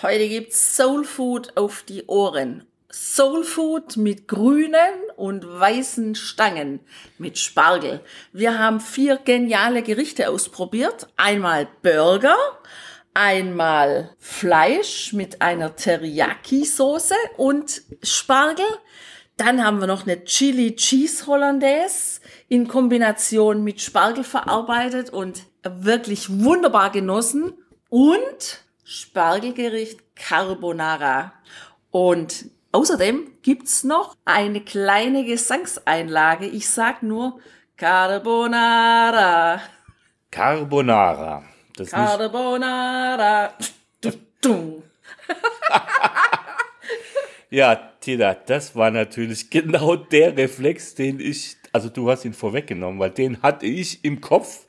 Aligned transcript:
Heute 0.00 0.28
gibt's 0.28 0.76
Soul 0.76 1.04
Food 1.04 1.56
auf 1.56 1.82
die 1.82 2.04
Ohren. 2.06 2.64
Soul 2.88 3.42
Food 3.42 3.96
mit 3.96 4.28
grünen 4.28 4.94
und 5.16 5.44
weißen 5.44 6.14
Stangen 6.14 6.78
mit 7.18 7.36
Spargel. 7.36 8.00
Wir 8.32 8.60
haben 8.60 8.78
vier 8.78 9.16
geniale 9.16 9.82
Gerichte 9.82 10.28
ausprobiert. 10.28 11.08
Einmal 11.16 11.66
Burger, 11.82 12.36
einmal 13.12 14.14
Fleisch 14.20 15.12
mit 15.14 15.42
einer 15.42 15.74
Teriyaki-Soße 15.74 17.16
und 17.36 17.82
Spargel. 18.00 18.66
Dann 19.36 19.64
haben 19.64 19.80
wir 19.80 19.88
noch 19.88 20.04
eine 20.04 20.24
Chili 20.24 20.76
Cheese 20.76 21.26
Hollandaise 21.26 22.20
in 22.48 22.68
Kombination 22.68 23.64
mit 23.64 23.80
Spargel 23.80 24.22
verarbeitet 24.22 25.10
und 25.10 25.42
wirklich 25.64 26.30
wunderbar 26.30 26.92
genossen. 26.92 27.54
Und 27.88 28.62
Spargelgericht 28.90 30.16
Carbonara. 30.16 31.34
Und 31.90 32.46
außerdem 32.72 33.32
gibt's 33.42 33.84
noch 33.84 34.16
eine 34.24 34.62
kleine 34.62 35.26
Gesangseinlage. 35.26 36.46
Ich 36.46 36.70
sag 36.70 37.02
nur 37.02 37.38
Carbonara. 37.76 39.60
Carbonara. 40.30 41.44
Das 41.76 41.90
Carbonara. 41.90 43.52
ja, 47.50 47.74
Tina, 48.00 48.34
das 48.34 48.74
war 48.74 48.90
natürlich 48.90 49.50
genau 49.50 49.96
der 49.96 50.34
Reflex, 50.34 50.94
den 50.94 51.20
ich, 51.20 51.58
also 51.72 51.90
du 51.90 52.10
hast 52.10 52.24
ihn 52.24 52.32
vorweggenommen, 52.32 52.98
weil 52.98 53.10
den 53.10 53.42
hatte 53.42 53.66
ich 53.66 54.02
im 54.02 54.22
Kopf 54.22 54.64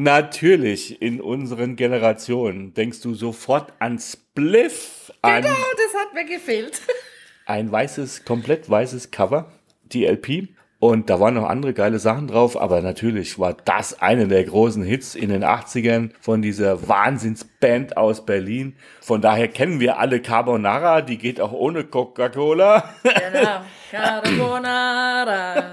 Natürlich, 0.00 1.02
in 1.02 1.20
unseren 1.20 1.74
Generationen 1.74 2.72
denkst 2.72 3.00
du 3.00 3.14
sofort 3.14 3.72
an 3.80 3.98
Spliff. 3.98 5.12
An 5.22 5.42
genau, 5.42 5.52
das 5.52 6.00
hat 6.00 6.14
mir 6.14 6.24
gefehlt. 6.24 6.80
Ein 7.46 7.72
weißes, 7.72 8.24
komplett 8.24 8.70
weißes 8.70 9.10
Cover, 9.10 9.50
die 9.82 10.06
LP. 10.06 10.50
Und 10.80 11.10
da 11.10 11.18
waren 11.18 11.34
noch 11.34 11.48
andere 11.48 11.74
geile 11.74 11.98
Sachen 11.98 12.28
drauf, 12.28 12.56
aber 12.60 12.80
natürlich 12.82 13.40
war 13.40 13.56
das 13.64 14.00
eine 14.00 14.28
der 14.28 14.44
großen 14.44 14.84
Hits 14.84 15.16
in 15.16 15.30
den 15.30 15.44
80ern 15.44 16.12
von 16.20 16.40
dieser 16.40 16.88
Wahnsinnsband 16.88 17.96
aus 17.96 18.24
Berlin. 18.24 18.76
Von 19.00 19.20
daher 19.20 19.48
kennen 19.48 19.80
wir 19.80 19.98
alle 19.98 20.22
Carbonara, 20.22 21.00
die 21.00 21.18
geht 21.18 21.40
auch 21.40 21.50
ohne 21.50 21.82
Coca-Cola. 21.82 22.94
Genau, 23.02 23.62
Carbonara. 23.90 25.64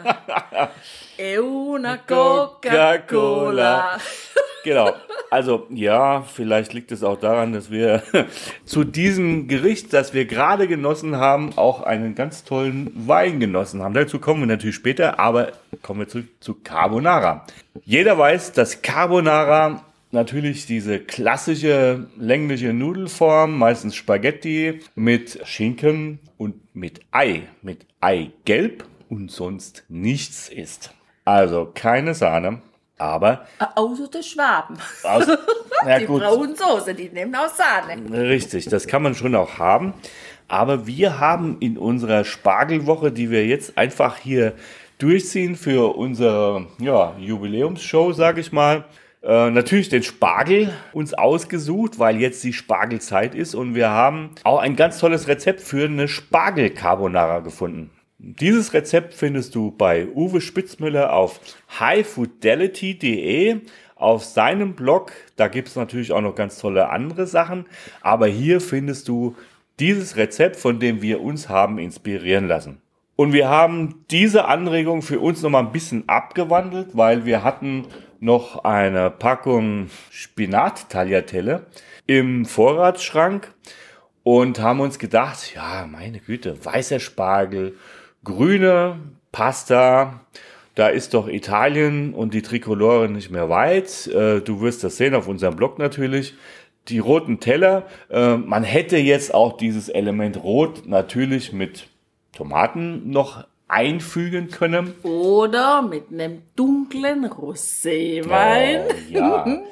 E 1.17 1.39
una 1.39 1.97
Coca-Cola. 1.97 3.97
Genau. 4.65 4.93
Also 5.29 5.67
ja, 5.69 6.23
vielleicht 6.23 6.73
liegt 6.73 6.91
es 6.91 7.03
auch 7.03 7.19
daran, 7.19 7.53
dass 7.53 7.69
wir 7.69 8.01
zu 8.65 8.83
diesem 8.83 9.47
Gericht, 9.47 9.93
das 9.93 10.13
wir 10.13 10.25
gerade 10.25 10.67
genossen 10.67 11.17
haben, 11.17 11.51
auch 11.55 11.81
einen 11.81 12.15
ganz 12.15 12.43
tollen 12.43 12.91
Wein 13.07 13.39
genossen 13.39 13.83
haben. 13.83 13.93
Dazu 13.93 14.19
kommen 14.19 14.41
wir 14.41 14.47
natürlich 14.47 14.75
später, 14.75 15.19
aber 15.19 15.51
kommen 15.83 16.01
wir 16.01 16.07
zurück 16.07 16.27
zu 16.39 16.55
Carbonara. 16.55 17.45
Jeder 17.83 18.17
weiß, 18.17 18.53
dass 18.53 18.81
Carbonara 18.81 19.85
natürlich 20.11 20.65
diese 20.65 20.99
klassische 20.99 22.07
längliche 22.17 22.73
Nudelform, 22.73 23.57
meistens 23.57 23.95
Spaghetti 23.95 24.79
mit 24.95 25.41
Schinken 25.45 26.19
und 26.37 26.75
mit 26.75 27.01
Ei, 27.11 27.43
mit 27.61 27.85
Eigelb 28.01 28.85
und 29.09 29.29
sonst 29.29 29.83
nichts 29.89 30.49
ist. 30.49 30.91
Also 31.23 31.69
keine 31.73 32.15
Sahne, 32.15 32.61
aber. 32.97 33.45
Außer 33.75 34.07
der 34.07 34.23
Schwaben. 34.23 34.77
Aus, 35.03 35.27
ja 35.85 35.99
die 35.99 36.05
gut. 36.05 36.21
braunen 36.21 36.55
Soße, 36.55 36.93
die 36.93 37.09
nehmen 37.09 37.35
auch 37.35 37.49
Sahne. 37.49 38.29
Richtig, 38.29 38.65
das 38.65 38.87
kann 38.87 39.03
man 39.03 39.15
schon 39.15 39.35
auch 39.35 39.57
haben. 39.57 39.93
Aber 40.47 40.85
wir 40.87 41.19
haben 41.19 41.57
in 41.59 41.77
unserer 41.77 42.23
Spargelwoche, 42.23 43.11
die 43.11 43.31
wir 43.31 43.45
jetzt 43.45 43.77
einfach 43.77 44.17
hier 44.17 44.53
durchziehen 44.99 45.55
für 45.55 45.95
unsere 45.95 46.67
ja, 46.79 47.15
Jubiläumsshow, 47.19 48.13
sage 48.13 48.41
ich 48.41 48.51
mal, 48.51 48.85
äh, 49.23 49.49
natürlich 49.49 49.89
den 49.89 50.03
Spargel 50.03 50.71
uns 50.93 51.13
ausgesucht, 51.15 51.97
weil 51.97 52.21
jetzt 52.21 52.43
die 52.43 52.53
Spargelzeit 52.53 53.33
ist 53.33 53.55
und 53.55 53.73
wir 53.73 53.89
haben 53.89 54.29
auch 54.43 54.59
ein 54.59 54.75
ganz 54.75 54.99
tolles 54.99 55.27
Rezept 55.27 55.61
für 55.61 55.85
eine 55.85 56.07
Spargel-Carbonara 56.07 57.39
gefunden. 57.39 57.89
Dieses 58.17 58.73
Rezept 58.73 59.13
findest 59.13 59.55
du 59.55 59.71
bei 59.71 60.07
Uwe 60.07 60.39
Spitzmüller 60.39 61.13
auf 61.13 61.39
highfidelity.de 61.79 63.61
auf 63.95 64.23
seinem 64.23 64.73
Blog. 64.73 65.11
Da 65.35 65.47
gibt 65.47 65.67
es 65.67 65.75
natürlich 65.75 66.11
auch 66.13 66.21
noch 66.21 66.35
ganz 66.35 66.57
tolle 66.59 66.89
andere 66.89 67.27
Sachen. 67.27 67.65
Aber 68.01 68.27
hier 68.27 68.61
findest 68.61 69.09
du 69.09 69.35
dieses 69.79 70.15
Rezept, 70.15 70.55
von 70.55 70.79
dem 70.79 71.01
wir 71.01 71.21
uns 71.21 71.49
haben 71.49 71.77
inspirieren 71.77 72.47
lassen. 72.47 72.81
Und 73.17 73.33
wir 73.33 73.49
haben 73.49 74.05
diese 74.11 74.45
Anregung 74.45 75.01
für 75.01 75.19
uns 75.19 75.41
noch 75.41 75.49
mal 75.49 75.59
ein 75.59 75.71
bisschen 75.71 76.07
abgewandelt, 76.07 76.89
weil 76.93 77.25
wir 77.25 77.43
hatten 77.43 77.87
noch 78.19 78.63
eine 78.63 79.09
Packung 79.09 79.89
Spinat-Tagliatelle 80.09 81.65
im 82.07 82.45
Vorratsschrank 82.45 83.53
und 84.23 84.59
haben 84.59 84.79
uns 84.79 84.99
gedacht, 84.99 85.53
ja, 85.53 85.87
meine 85.89 86.19
Güte, 86.19 86.63
weißer 86.63 86.99
Spargel, 86.99 87.77
grüne 88.25 88.99
Pasta. 89.31 90.19
Da 90.75 90.89
ist 90.89 91.13
doch 91.13 91.29
Italien 91.29 92.13
und 92.13 92.33
die 92.33 92.41
Trikolore 92.41 93.07
nicht 93.07 93.31
mehr 93.31 93.49
weit. 93.49 94.07
Äh, 94.07 94.41
du 94.41 94.59
wirst 94.59 94.83
das 94.83 94.97
sehen 94.97 95.15
auf 95.15 95.29
unserem 95.29 95.55
Blog 95.55 95.79
natürlich. 95.79 96.33
Die 96.89 96.99
roten 96.99 97.39
Teller. 97.39 97.83
Äh, 98.09 98.35
man 98.35 98.65
hätte 98.65 98.97
jetzt 98.97 99.33
auch 99.33 99.55
dieses 99.55 99.87
Element 99.87 100.43
Rot 100.43 100.85
natürlich 100.85 101.53
mit 101.53 101.87
Tomaten 102.33 103.09
noch 103.09 103.45
einfügen 103.69 104.49
können. 104.49 104.93
Oder 105.03 105.81
mit 105.81 106.11
einem 106.11 106.41
dunklen 106.57 107.25
Roséwein. 107.25 108.81
Oh, 108.89 108.93
ja. 109.09 109.45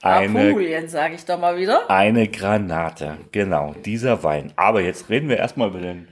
Eine, 0.00 0.50
Apulien, 0.50 0.88
sage 0.88 1.16
ich 1.16 1.24
doch 1.24 1.40
mal 1.40 1.56
wieder. 1.56 1.90
Eine 1.90 2.28
Granate, 2.28 3.18
genau, 3.32 3.74
dieser 3.84 4.22
Wein. 4.22 4.52
Aber 4.54 4.80
jetzt 4.80 5.10
reden 5.10 5.28
wir 5.28 5.38
erstmal 5.38 5.70
über 5.70 5.80
den 5.80 6.06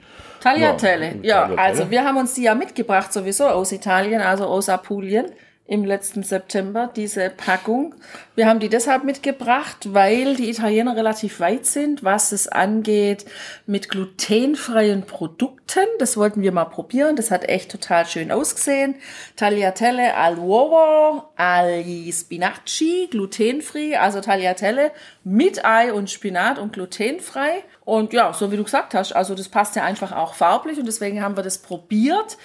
Tagliatelle. 0.47 1.17
Ja, 1.23 1.49
ja, 1.51 1.55
also 1.57 1.91
wir 1.91 2.05
haben 2.05 2.17
uns 2.17 2.35
die 2.35 2.43
ja 2.43 2.55
mitgebracht 2.55 3.13
sowieso 3.13 3.47
aus 3.47 3.73
Italien, 3.73 4.21
also 4.21 4.45
aus 4.45 4.69
Apulien 4.69 5.27
im 5.69 5.85
letzten 5.85 6.23
September, 6.23 6.91
diese 6.95 7.29
Packung. 7.29 7.95
Wir 8.37 8.47
haben 8.47 8.61
die 8.61 8.69
deshalb 8.69 9.03
mitgebracht, 9.03 9.93
weil 9.93 10.37
die 10.37 10.49
Italiener 10.49 10.95
relativ 10.95 11.41
weit 11.41 11.67
sind, 11.67 12.05
was 12.05 12.31
es 12.31 12.47
angeht 12.47 13.25
mit 13.67 13.89
glutenfreien 13.89 15.03
Produkten. 15.03 15.87
Das 15.99 16.17
wollten 16.17 16.43
wir 16.43 16.53
mal 16.53 16.67
probieren. 16.67 17.17
Das 17.17 17.33
hat 17.33 17.49
echt 17.49 17.73
total 17.73 18.07
schön 18.07 18.31
ausgesehen. 18.31 18.95
Tagliatelle 19.35 20.15
al 20.15 20.39
uovo, 20.39 21.25
agli 21.35 22.13
spinaci, 22.13 23.09
glutenfrei, 23.11 23.99
also 23.99 24.21
Tagliatelle 24.21 24.93
mit 25.25 25.65
Ei 25.65 25.93
und 25.93 26.11
Spinat 26.11 26.61
und 26.61 26.75
glutenfrei. 26.75 27.65
Und 27.85 28.13
ja, 28.13 28.33
so 28.33 28.53
wie 28.53 28.57
du 28.57 28.65
gesagt 28.65 28.95
hast, 28.95 29.13
also 29.15 29.35
das 29.35 29.49
passt 29.49 29.75
ja 29.75 29.83
einfach 29.83 30.13
auch 30.13 30.35
farblich 30.35 30.79
und 30.79 30.87
deswegen 30.87 31.23
haben 31.23 31.37
wir 31.37 31.43
das 31.43 31.59
probiert. 31.59 32.37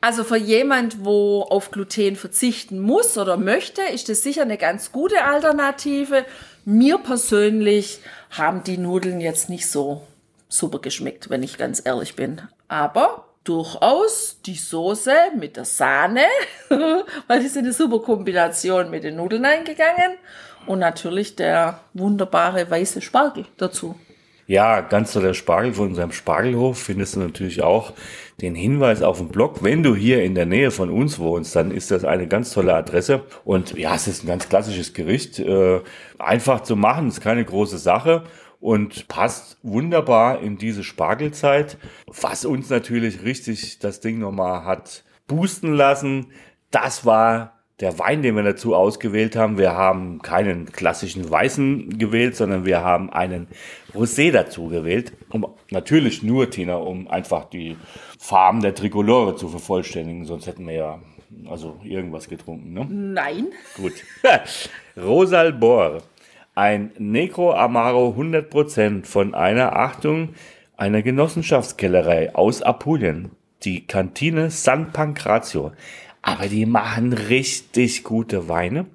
Also 0.00 0.22
für 0.22 0.36
jemand, 0.36 1.04
wo 1.04 1.42
auf 1.42 1.72
Gluten 1.72 2.14
verzichten 2.14 2.78
muss 2.78 3.18
oder 3.18 3.36
möchte, 3.36 3.82
ist 3.82 4.08
das 4.08 4.22
sicher 4.22 4.42
eine 4.42 4.56
ganz 4.56 4.92
gute 4.92 5.24
Alternative. 5.24 6.24
Mir 6.64 6.98
persönlich 6.98 8.00
haben 8.30 8.62
die 8.62 8.78
Nudeln 8.78 9.20
jetzt 9.20 9.50
nicht 9.50 9.68
so 9.68 10.02
super 10.48 10.78
geschmeckt, 10.78 11.30
wenn 11.30 11.42
ich 11.42 11.58
ganz 11.58 11.82
ehrlich 11.84 12.14
bin. 12.14 12.42
Aber 12.68 13.24
durchaus 13.42 14.40
die 14.46 14.54
Soße 14.54 15.12
mit 15.36 15.56
der 15.56 15.64
Sahne, 15.64 16.26
weil 17.26 17.40
die 17.40 17.46
ist 17.46 17.56
eine 17.56 17.72
super 17.72 17.98
Kombination 18.00 18.90
mit 18.90 19.02
den 19.02 19.16
Nudeln 19.16 19.44
eingegangen 19.44 20.12
und 20.66 20.78
natürlich 20.78 21.34
der 21.34 21.80
wunderbare 21.94 22.70
weiße 22.70 23.00
Spargel 23.00 23.46
dazu. 23.56 23.98
Ja, 24.48 24.80
ganz 24.80 25.12
toller 25.12 25.34
Spargel 25.34 25.74
von 25.74 25.88
unserem 25.88 26.10
Spargelhof 26.10 26.78
findest 26.78 27.16
du 27.16 27.20
natürlich 27.20 27.62
auch 27.62 27.92
den 28.40 28.54
Hinweis 28.54 29.02
auf 29.02 29.18
dem 29.18 29.28
Blog. 29.28 29.62
Wenn 29.62 29.82
du 29.82 29.94
hier 29.94 30.22
in 30.24 30.34
der 30.34 30.46
Nähe 30.46 30.70
von 30.70 30.88
uns 30.88 31.18
wohnst, 31.18 31.54
dann 31.54 31.70
ist 31.70 31.90
das 31.90 32.04
eine 32.06 32.26
ganz 32.28 32.54
tolle 32.54 32.72
Adresse. 32.74 33.24
Und 33.44 33.76
ja, 33.76 33.94
es 33.94 34.08
ist 34.08 34.24
ein 34.24 34.26
ganz 34.26 34.48
klassisches 34.48 34.94
Gericht. 34.94 35.38
Äh, 35.38 35.80
einfach 36.18 36.62
zu 36.62 36.76
machen, 36.76 37.08
ist 37.08 37.20
keine 37.20 37.44
große 37.44 37.76
Sache. 37.76 38.24
und 38.60 39.06
passt 39.06 39.58
wunderbar 39.62 40.40
in 40.40 40.56
diese 40.58 40.82
Spargelzeit, 40.82 41.76
was 42.06 42.44
uns 42.44 42.70
natürlich 42.70 43.22
richtig 43.22 43.78
das 43.80 44.00
Ding 44.00 44.18
nochmal 44.18 44.64
hat 44.64 45.04
boosten 45.28 45.74
lassen. 45.74 46.32
Das 46.70 47.04
war 47.04 47.57
der 47.80 47.98
Wein, 47.98 48.22
den 48.22 48.34
wir 48.34 48.42
dazu 48.42 48.74
ausgewählt 48.74 49.36
haben, 49.36 49.56
wir 49.56 49.74
haben 49.74 50.20
keinen 50.20 50.66
klassischen 50.66 51.30
Weißen 51.30 51.96
gewählt, 51.96 52.34
sondern 52.34 52.66
wir 52.66 52.82
haben 52.82 53.10
einen 53.10 53.46
Rosé 53.94 54.32
dazu 54.32 54.66
gewählt. 54.66 55.12
Um, 55.30 55.46
natürlich 55.70 56.22
nur, 56.24 56.50
Tina, 56.50 56.76
um 56.76 57.06
einfach 57.08 57.44
die 57.44 57.76
Farben 58.18 58.62
der 58.62 58.74
Trikolore 58.74 59.36
zu 59.36 59.48
vervollständigen. 59.48 60.24
Sonst 60.24 60.48
hätten 60.48 60.66
wir 60.66 60.74
ja 60.74 60.98
also 61.48 61.78
irgendwas 61.84 62.28
getrunken, 62.28 62.72
ne? 62.72 62.86
Nein. 62.88 63.46
Gut. 63.76 63.92
Rosalbor. 64.96 66.02
Ein 66.56 66.90
Negro 66.98 67.52
Amaro 67.52 68.16
100% 68.18 69.06
von 69.06 69.34
einer, 69.34 69.76
Achtung, 69.76 70.30
einer 70.76 71.02
Genossenschaftskellerei 71.02 72.34
aus 72.34 72.62
Apulien. 72.62 73.30
Die 73.62 73.86
Kantine 73.86 74.50
San 74.50 74.92
Pancrazio 74.92 75.72
aber 76.22 76.46
die 76.46 76.66
machen 76.66 77.12
richtig 77.12 78.04
gute 78.04 78.48
Weine. 78.48 78.86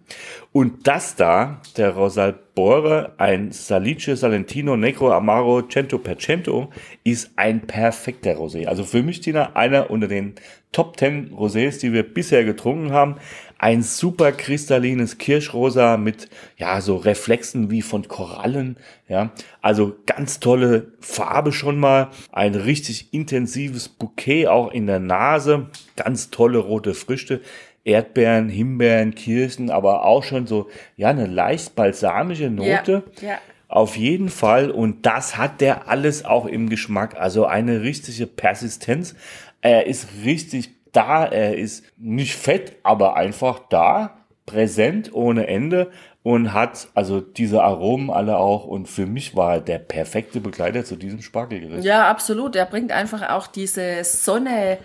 Und 0.52 0.88
das 0.88 1.16
da, 1.16 1.62
der 1.78 1.96
Rosalbore, 1.96 3.14
ein 3.18 3.52
Salice 3.52 4.16
Salentino 4.16 4.78
Negro 4.78 5.12
Amaro 5.12 5.64
Cento 5.64 5.98
per 5.98 6.20
Cento, 6.20 6.70
ist 7.04 7.32
ein 7.36 7.62
perfekter 7.62 8.36
Rosé. 8.36 8.68
Also 8.68 8.84
für 8.84 9.02
mich, 9.02 9.22
Tina, 9.22 9.56
einer 9.56 9.90
unter 9.90 10.08
den 10.08 10.36
Top 10.74 10.98
10 10.98 11.32
Rosés, 11.34 11.80
die 11.80 11.94
wir 11.94 12.04
bisher 12.04 12.44
getrunken 12.44 12.92
haben. 12.92 13.16
Ein 13.64 13.82
super 13.82 14.34
kristallines 14.34 15.18
Kirschrosa 15.18 15.96
mit, 15.96 16.28
ja, 16.58 16.82
so 16.82 16.98
Reflexen 16.98 17.72
wie 17.72 17.82
von 17.82 18.10
Korallen, 18.10 18.76
ja. 19.08 19.32
Also 19.62 19.96
ganz 20.06 20.42
tolle 20.42 20.92
Farbe 21.00 21.54
schon 21.54 21.80
mal. 21.80 22.10
Ein 22.34 22.56
richtig 22.56 23.14
intensives 23.14 23.88
Bouquet 23.88 24.48
auch 24.48 24.70
in 24.70 24.86
der 24.86 25.00
Nase. 25.00 25.68
Ganz 25.96 26.30
tolle 26.30 26.58
rote 26.58 26.94
Früchte. 26.94 27.40
Erdbeeren, 27.86 28.50
Himbeeren, 28.50 29.16
Kirschen, 29.16 29.70
aber 29.70 30.04
auch 30.04 30.26
schon 30.26 30.46
so, 30.46 30.68
ja, 30.98 31.12
eine 31.12 31.28
leicht 31.28 31.74
balsamische 31.74 32.50
Note. 32.50 33.04
Ja, 33.22 33.28
ja. 33.30 33.38
Auf 33.70 33.96
jeden 33.96 34.28
Fall. 34.28 34.72
Und 34.72 35.06
das 35.06 35.38
hat 35.38 35.62
der 35.62 35.88
alles 35.88 36.26
auch 36.26 36.48
im 36.48 36.68
Geschmack. 36.68 37.16
Also 37.18 37.46
eine 37.46 37.82
richtige 37.82 38.28
Persistenz. 38.28 39.16
Er 39.62 39.88
ist 39.88 40.10
richtig 40.26 40.73
da, 40.94 41.26
er 41.26 41.58
ist 41.58 41.84
nicht 41.98 42.36
fett, 42.36 42.78
aber 42.84 43.16
einfach 43.16 43.60
da, 43.70 44.18
präsent 44.46 45.14
ohne 45.14 45.48
Ende 45.48 45.92
und 46.24 46.54
hat 46.54 46.88
also 46.94 47.20
diese 47.20 47.64
Aromen 47.64 48.10
alle 48.10 48.38
auch 48.38 48.64
und 48.64 48.88
für 48.88 49.06
mich 49.06 49.36
war 49.36 49.56
er 49.56 49.62
der 49.62 49.78
perfekte 49.78 50.40
Begleiter 50.40 50.86
zu 50.86 50.96
diesem 50.96 51.22
Spargelgericht. 51.22 51.84
Ja, 51.84 52.10
absolut. 52.10 52.56
Er 52.56 52.66
bringt 52.66 52.94
einfach 52.94 53.30
auch 53.30 53.46
diese 53.46 54.06
Sonne, 54.06 54.78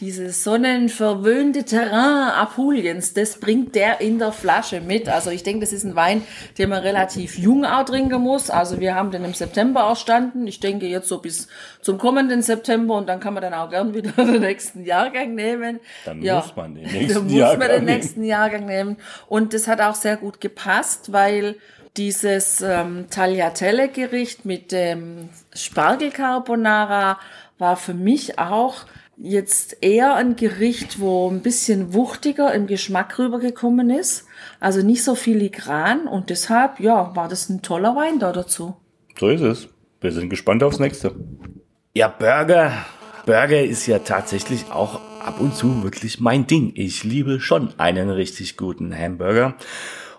dieses 0.00 0.42
sonnenverwöhnte 0.42 1.64
Terrain 1.64 2.30
Apuliens, 2.30 3.12
das 3.12 3.38
bringt 3.38 3.74
der 3.74 4.00
in 4.00 4.18
der 4.18 4.32
Flasche 4.32 4.80
mit. 4.80 5.10
Also 5.10 5.28
ich 5.28 5.42
denke, 5.42 5.60
das 5.60 5.74
ist 5.74 5.84
ein 5.84 5.96
Wein, 5.96 6.22
den 6.56 6.70
man 6.70 6.80
relativ 6.80 7.36
jung 7.36 7.66
auch 7.66 7.84
trinken 7.84 8.22
muss. 8.22 8.48
Also 8.48 8.80
wir 8.80 8.94
haben 8.94 9.10
den 9.10 9.22
im 9.22 9.34
September 9.34 9.82
erstanden. 9.82 10.46
Ich 10.46 10.60
denke 10.60 10.86
jetzt 10.86 11.08
so 11.08 11.18
bis 11.18 11.48
zum 11.82 11.98
kommenden 11.98 12.40
September 12.40 12.94
und 12.94 13.06
dann 13.06 13.20
kann 13.20 13.34
man 13.34 13.42
dann 13.42 13.52
auch 13.52 13.68
gern 13.68 13.92
wieder 13.92 14.12
den 14.16 14.40
nächsten 14.40 14.82
Jahrgang 14.82 15.34
nehmen. 15.34 15.78
Dann 16.06 16.22
ja, 16.22 16.36
muss 16.36 16.56
man 16.56 16.74
den 16.74 16.84
nächsten 16.84 17.12
dann 17.12 17.24
muss 17.24 17.32
Jahrgang 17.34 17.58
man 17.58 17.68
den 17.68 17.84
nächsten 17.84 18.24
Jahrgang 18.24 18.64
nehmen. 18.64 18.96
Und 19.28 19.52
das 19.52 19.68
hat 19.68 19.82
auch 19.82 19.94
sehr 19.94 20.16
gut 20.16 20.40
gepasst 20.40 20.85
gepasst, 20.86 21.12
weil 21.12 21.56
dieses 21.96 22.60
ähm, 22.60 23.06
Tagliatelle-Gericht 23.10 24.44
mit 24.44 24.70
dem 24.72 25.30
Spargelcarbonara 25.54 27.18
war 27.58 27.76
für 27.76 27.94
mich 27.94 28.38
auch 28.38 28.84
jetzt 29.16 29.78
eher 29.80 30.14
ein 30.14 30.36
Gericht, 30.36 31.00
wo 31.00 31.30
ein 31.30 31.40
bisschen 31.40 31.94
wuchtiger 31.94 32.52
im 32.52 32.66
Geschmack 32.66 33.18
rübergekommen 33.18 33.88
ist. 33.88 34.26
Also 34.60 34.82
nicht 34.84 35.02
so 35.02 35.14
filigran 35.14 36.06
und 36.06 36.28
deshalb, 36.28 36.80
ja, 36.80 37.16
war 37.16 37.28
das 37.28 37.48
ein 37.48 37.62
toller 37.62 37.96
Wein 37.96 38.18
da 38.18 38.32
dazu. 38.32 38.76
So 39.18 39.28
ist 39.28 39.40
es. 39.40 39.68
Wir 40.02 40.12
sind 40.12 40.28
gespannt 40.28 40.62
aufs 40.62 40.78
nächste. 40.78 41.14
Ja, 41.94 42.08
Burger. 42.08 42.72
Burger 43.24 43.64
ist 43.64 43.86
ja 43.86 44.00
tatsächlich 44.00 44.70
auch 44.70 45.00
ab 45.24 45.40
und 45.40 45.54
zu 45.54 45.82
wirklich 45.82 46.20
mein 46.20 46.46
Ding. 46.46 46.72
Ich 46.74 47.02
liebe 47.02 47.40
schon 47.40 47.72
einen 47.78 48.10
richtig 48.10 48.58
guten 48.58 48.94
Hamburger. 48.96 49.56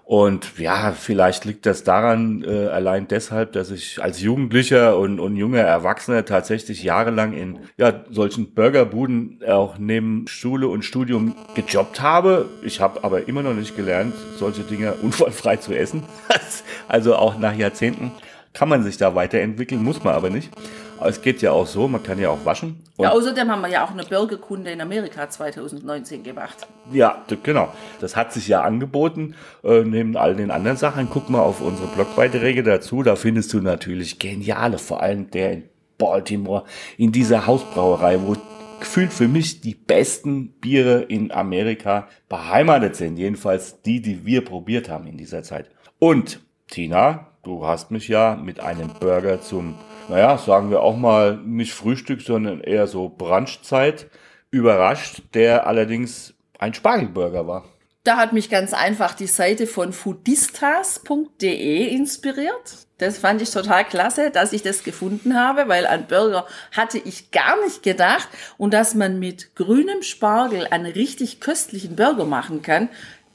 Und 0.07 0.57
ja, 0.57 0.93
vielleicht 0.93 1.43
liegt 1.43 1.65
das 1.65 1.83
daran 1.83 2.41
äh, 2.41 2.67
allein 2.67 3.09
deshalb, 3.09 3.51
dass 3.51 3.71
ich 3.71 4.01
als 4.01 4.21
Jugendlicher 4.21 4.97
und, 4.97 5.19
und 5.19 5.35
junger 5.35 5.59
Erwachsener 5.59 6.23
tatsächlich 6.23 6.81
jahrelang 6.81 7.33
in 7.33 7.59
ja, 7.75 8.05
solchen 8.09 8.53
Burgerbuden 8.53 9.41
auch 9.45 9.77
neben 9.77 10.25
Schule 10.29 10.69
und 10.69 10.85
Studium 10.85 11.35
gejobbt 11.55 11.99
habe. 11.99 12.45
Ich 12.63 12.79
habe 12.79 13.03
aber 13.03 13.27
immer 13.27 13.43
noch 13.43 13.53
nicht 13.53 13.75
gelernt, 13.75 14.13
solche 14.37 14.61
Dinge 14.61 14.93
unfallfrei 15.01 15.57
zu 15.57 15.77
essen. 15.77 16.03
also 16.87 17.17
auch 17.17 17.37
nach 17.37 17.57
Jahrzehnten 17.57 18.13
kann 18.57 18.69
man 18.69 18.81
sich 18.81 18.97
da 18.97 19.13
weiterentwickeln, 19.13 19.83
muss 19.83 20.03
man 20.03 20.15
aber 20.15 20.31
nicht. 20.31 20.49
Aber 20.97 21.09
es 21.09 21.21
geht 21.21 21.43
ja 21.43 21.51
auch 21.51 21.67
so, 21.67 21.87
man 21.87 22.01
kann 22.01 22.17
ja 22.17 22.29
auch 22.29 22.43
waschen. 22.43 22.81
ja, 22.97 23.11
außerdem 23.11 23.51
haben 23.51 23.61
wir 23.61 23.69
ja 23.69 23.85
auch 23.85 23.91
eine 23.91 24.03
Bürgerkunde 24.03 24.71
in 24.71 24.81
Amerika 24.81 25.29
2019 25.29 26.23
gemacht. 26.23 26.65
Ja, 26.91 27.23
genau. 27.43 27.71
Das 28.01 28.15
hat 28.15 28.33
sich 28.33 28.47
ja 28.47 28.61
angeboten. 28.61 29.35
Äh, 29.63 29.83
neben 29.83 30.17
all 30.17 30.35
den 30.35 30.49
anderen 30.49 30.75
Sachen, 30.75 31.07
guck 31.07 31.29
mal 31.29 31.41
auf 31.41 31.61
unsere 31.61 31.87
Blogbeiträge 31.89 32.63
dazu. 32.63 33.03
Da 33.03 33.15
findest 33.15 33.53
du 33.53 33.61
natürlich 33.61 34.17
geniale, 34.17 34.79
vor 34.79 35.03
allem 35.03 35.29
der 35.29 35.51
in 35.53 35.63
Baltimore, 35.99 36.63
in 36.97 37.11
dieser 37.11 37.45
Hausbrauerei, 37.45 38.19
wo 38.23 38.35
gefühlt 38.79 39.13
für 39.13 39.27
mich 39.27 39.61
die 39.61 39.75
besten 39.75 40.49
Biere 40.53 41.03
in 41.03 41.31
Amerika 41.31 42.07
beheimatet 42.27 42.95
sind. 42.95 43.17
Jedenfalls 43.17 43.83
die, 43.83 44.01
die 44.01 44.25
wir 44.25 44.43
probiert 44.43 44.89
haben 44.89 45.05
in 45.05 45.17
dieser 45.17 45.43
Zeit. 45.43 45.69
Und 45.99 46.39
Tina, 46.67 47.27
du 47.43 47.65
hast 47.65 47.91
mich 47.91 48.07
ja 48.07 48.35
mit 48.35 48.59
einem 48.59 48.89
Burger 48.99 49.41
zum 49.41 49.75
naja, 50.09 50.37
sagen 50.37 50.69
wir 50.69 50.81
auch 50.81 50.95
mal 50.95 51.37
nicht 51.37 51.73
Frühstück, 51.73 52.21
sondern 52.21 52.61
eher 52.61 52.87
so 52.87 53.09
Brunchzeit 53.09 54.09
überrascht, 54.51 55.21
der 55.33 55.67
allerdings 55.67 56.33
ein 56.59 56.73
Spargelburger 56.73 57.45
war. 57.45 57.65
Da 58.03 58.15
hat 58.15 58.31
mich 58.31 58.49
ganz 58.49 58.73
einfach 58.73 59.13
die 59.13 59.27
Seite 59.27 59.67
von 59.67 59.91
foodistas.de 59.91 61.87
inspiriert. 61.89 62.87
Das 62.99 63.17
fand 63.17 63.41
ich 63.41 63.51
total 63.51 63.83
klasse, 63.83 64.31
dass 64.31 64.53
ich 64.53 64.63
das 64.63 64.83
gefunden 64.83 65.37
habe, 65.37 65.67
weil 65.67 65.85
an 65.85 66.07
Burger 66.07 66.47
hatte 66.71 66.99
ich 66.99 67.31
gar 67.31 67.61
nicht 67.65 67.83
gedacht 67.83 68.29
und 68.57 68.73
dass 68.73 68.95
man 68.95 69.19
mit 69.19 69.55
grünem 69.55 70.03
Spargel 70.03 70.67
einen 70.67 70.85
richtig 70.93 71.41
köstlichen 71.41 71.97
Burger 71.97 72.23
machen 72.23 72.61
kann, 72.61 72.87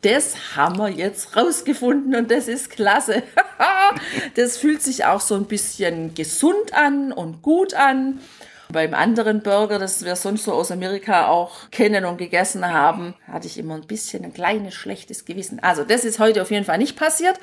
das 0.02 0.56
haben 0.56 0.78
wir 0.78 0.88
jetzt 0.88 1.36
rausgefunden 1.36 2.14
und 2.14 2.30
das 2.30 2.48
ist 2.48 2.70
klasse. 2.70 3.22
das 4.34 4.58
fühlt 4.58 4.82
sich 4.82 5.04
auch 5.04 5.20
so 5.20 5.34
ein 5.34 5.46
bisschen 5.46 6.14
gesund 6.14 6.74
an 6.74 7.12
und 7.12 7.42
gut 7.42 7.74
an. 7.74 8.20
Beim 8.72 8.94
anderen 8.94 9.42
Burger, 9.42 9.78
das 9.78 10.02
wir 10.02 10.16
sonst 10.16 10.44
so 10.44 10.52
aus 10.52 10.70
Amerika 10.70 11.28
auch 11.28 11.70
kennen 11.70 12.06
und 12.06 12.16
gegessen 12.16 12.66
haben, 12.66 13.14
hatte 13.30 13.46
ich 13.46 13.58
immer 13.58 13.74
ein 13.74 13.86
bisschen 13.86 14.24
ein 14.24 14.32
kleines 14.32 14.72
schlechtes 14.72 15.26
Gewissen. 15.26 15.60
Also 15.60 15.84
das 15.84 16.06
ist 16.06 16.18
heute 16.18 16.40
auf 16.40 16.50
jeden 16.50 16.64
Fall 16.64 16.78
nicht 16.78 16.96
passiert. 16.96 17.38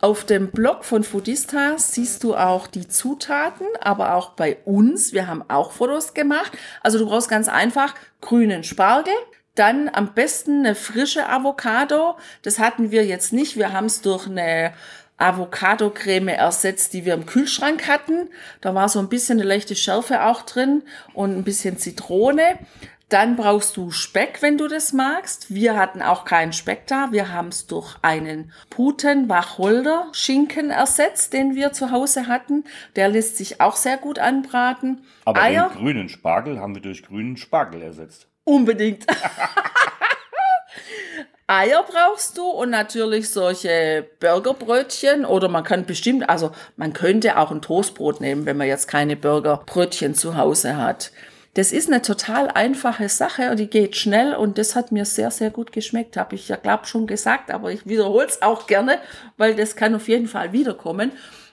Auf 0.00 0.24
dem 0.24 0.50
Blog 0.50 0.86
von 0.86 1.04
Foodista 1.04 1.76
siehst 1.76 2.24
du 2.24 2.34
auch 2.34 2.66
die 2.66 2.88
Zutaten, 2.88 3.66
aber 3.80 4.14
auch 4.14 4.30
bei 4.30 4.56
uns. 4.64 5.12
Wir 5.12 5.26
haben 5.26 5.44
auch 5.48 5.72
Fotos 5.72 6.14
gemacht. 6.14 6.52
Also 6.82 6.98
du 6.98 7.06
brauchst 7.06 7.28
ganz 7.28 7.48
einfach 7.48 7.94
grünen 8.22 8.64
Spargel, 8.64 9.12
dann 9.60 9.90
am 9.92 10.14
besten 10.14 10.60
eine 10.60 10.74
frische 10.74 11.28
Avocado. 11.28 12.16
Das 12.40 12.58
hatten 12.58 12.90
wir 12.90 13.04
jetzt 13.04 13.34
nicht. 13.34 13.58
Wir 13.58 13.74
haben 13.74 13.86
es 13.86 14.00
durch 14.00 14.26
eine 14.26 14.72
Avocado-Creme 15.18 16.28
ersetzt, 16.28 16.94
die 16.94 17.04
wir 17.04 17.12
im 17.12 17.26
Kühlschrank 17.26 17.86
hatten. 17.86 18.30
Da 18.62 18.74
war 18.74 18.88
so 18.88 19.00
ein 19.00 19.10
bisschen 19.10 19.38
eine 19.38 19.46
leichte 19.46 19.76
Schärfe 19.76 20.24
auch 20.24 20.40
drin 20.42 20.82
und 21.12 21.36
ein 21.36 21.44
bisschen 21.44 21.76
Zitrone. 21.76 22.58
Dann 23.10 23.36
brauchst 23.36 23.76
du 23.76 23.90
Speck, 23.90 24.40
wenn 24.40 24.56
du 24.56 24.66
das 24.66 24.94
magst. 24.94 25.52
Wir 25.52 25.76
hatten 25.76 26.00
auch 26.00 26.24
keinen 26.24 26.54
Speck 26.54 26.86
da. 26.86 27.08
Wir 27.10 27.30
haben 27.30 27.48
es 27.48 27.66
durch 27.66 27.96
einen 28.00 28.52
Puten-Wacholder-Schinken 28.70 30.70
ersetzt, 30.70 31.34
den 31.34 31.54
wir 31.54 31.72
zu 31.72 31.90
Hause 31.90 32.28
hatten. 32.28 32.64
Der 32.96 33.08
lässt 33.08 33.36
sich 33.36 33.60
auch 33.60 33.76
sehr 33.76 33.98
gut 33.98 34.18
anbraten. 34.18 35.04
Aber 35.26 35.42
Eier, 35.42 35.68
den 35.68 35.82
grünen 35.82 36.08
Spargel 36.08 36.60
haben 36.60 36.74
wir 36.74 36.82
durch 36.82 37.02
grünen 37.02 37.36
Spargel 37.36 37.82
ersetzt. 37.82 38.30
Unbedingt. 38.44 39.06
Eier 41.46 41.82
brauchst 41.82 42.38
du 42.38 42.44
und 42.44 42.70
natürlich 42.70 43.28
solche 43.30 44.08
Burgerbrötchen 44.20 45.24
oder 45.24 45.48
man 45.48 45.64
kann 45.64 45.84
bestimmt, 45.84 46.30
also 46.30 46.52
man 46.76 46.92
könnte 46.92 47.36
auch 47.38 47.50
ein 47.50 47.60
Toastbrot 47.60 48.20
nehmen, 48.20 48.46
wenn 48.46 48.56
man 48.56 48.68
jetzt 48.68 48.86
keine 48.86 49.16
Burgerbrötchen 49.16 50.14
zu 50.14 50.36
Hause 50.36 50.76
hat. 50.76 51.10
Das 51.54 51.72
ist 51.72 51.88
eine 51.88 52.02
total 52.02 52.46
einfache 52.48 53.08
Sache 53.08 53.50
und 53.50 53.58
die 53.58 53.66
geht 53.66 53.96
schnell 53.96 54.36
und 54.36 54.58
das 54.58 54.76
hat 54.76 54.92
mir 54.92 55.04
sehr, 55.04 55.32
sehr 55.32 55.50
gut 55.50 55.72
geschmeckt. 55.72 56.16
Habe 56.16 56.36
ich 56.36 56.48
ja, 56.48 56.54
glaube 56.54 56.86
schon 56.86 57.08
gesagt, 57.08 57.50
aber 57.50 57.72
ich 57.72 57.84
wiederhole 57.84 58.26
es 58.26 58.42
auch 58.42 58.68
gerne, 58.68 59.00
weil 59.36 59.56
das 59.56 59.74
kann 59.74 59.96
auf 59.96 60.06
jeden 60.06 60.28
Fall 60.28 60.52
wiederkommen. 60.52 61.10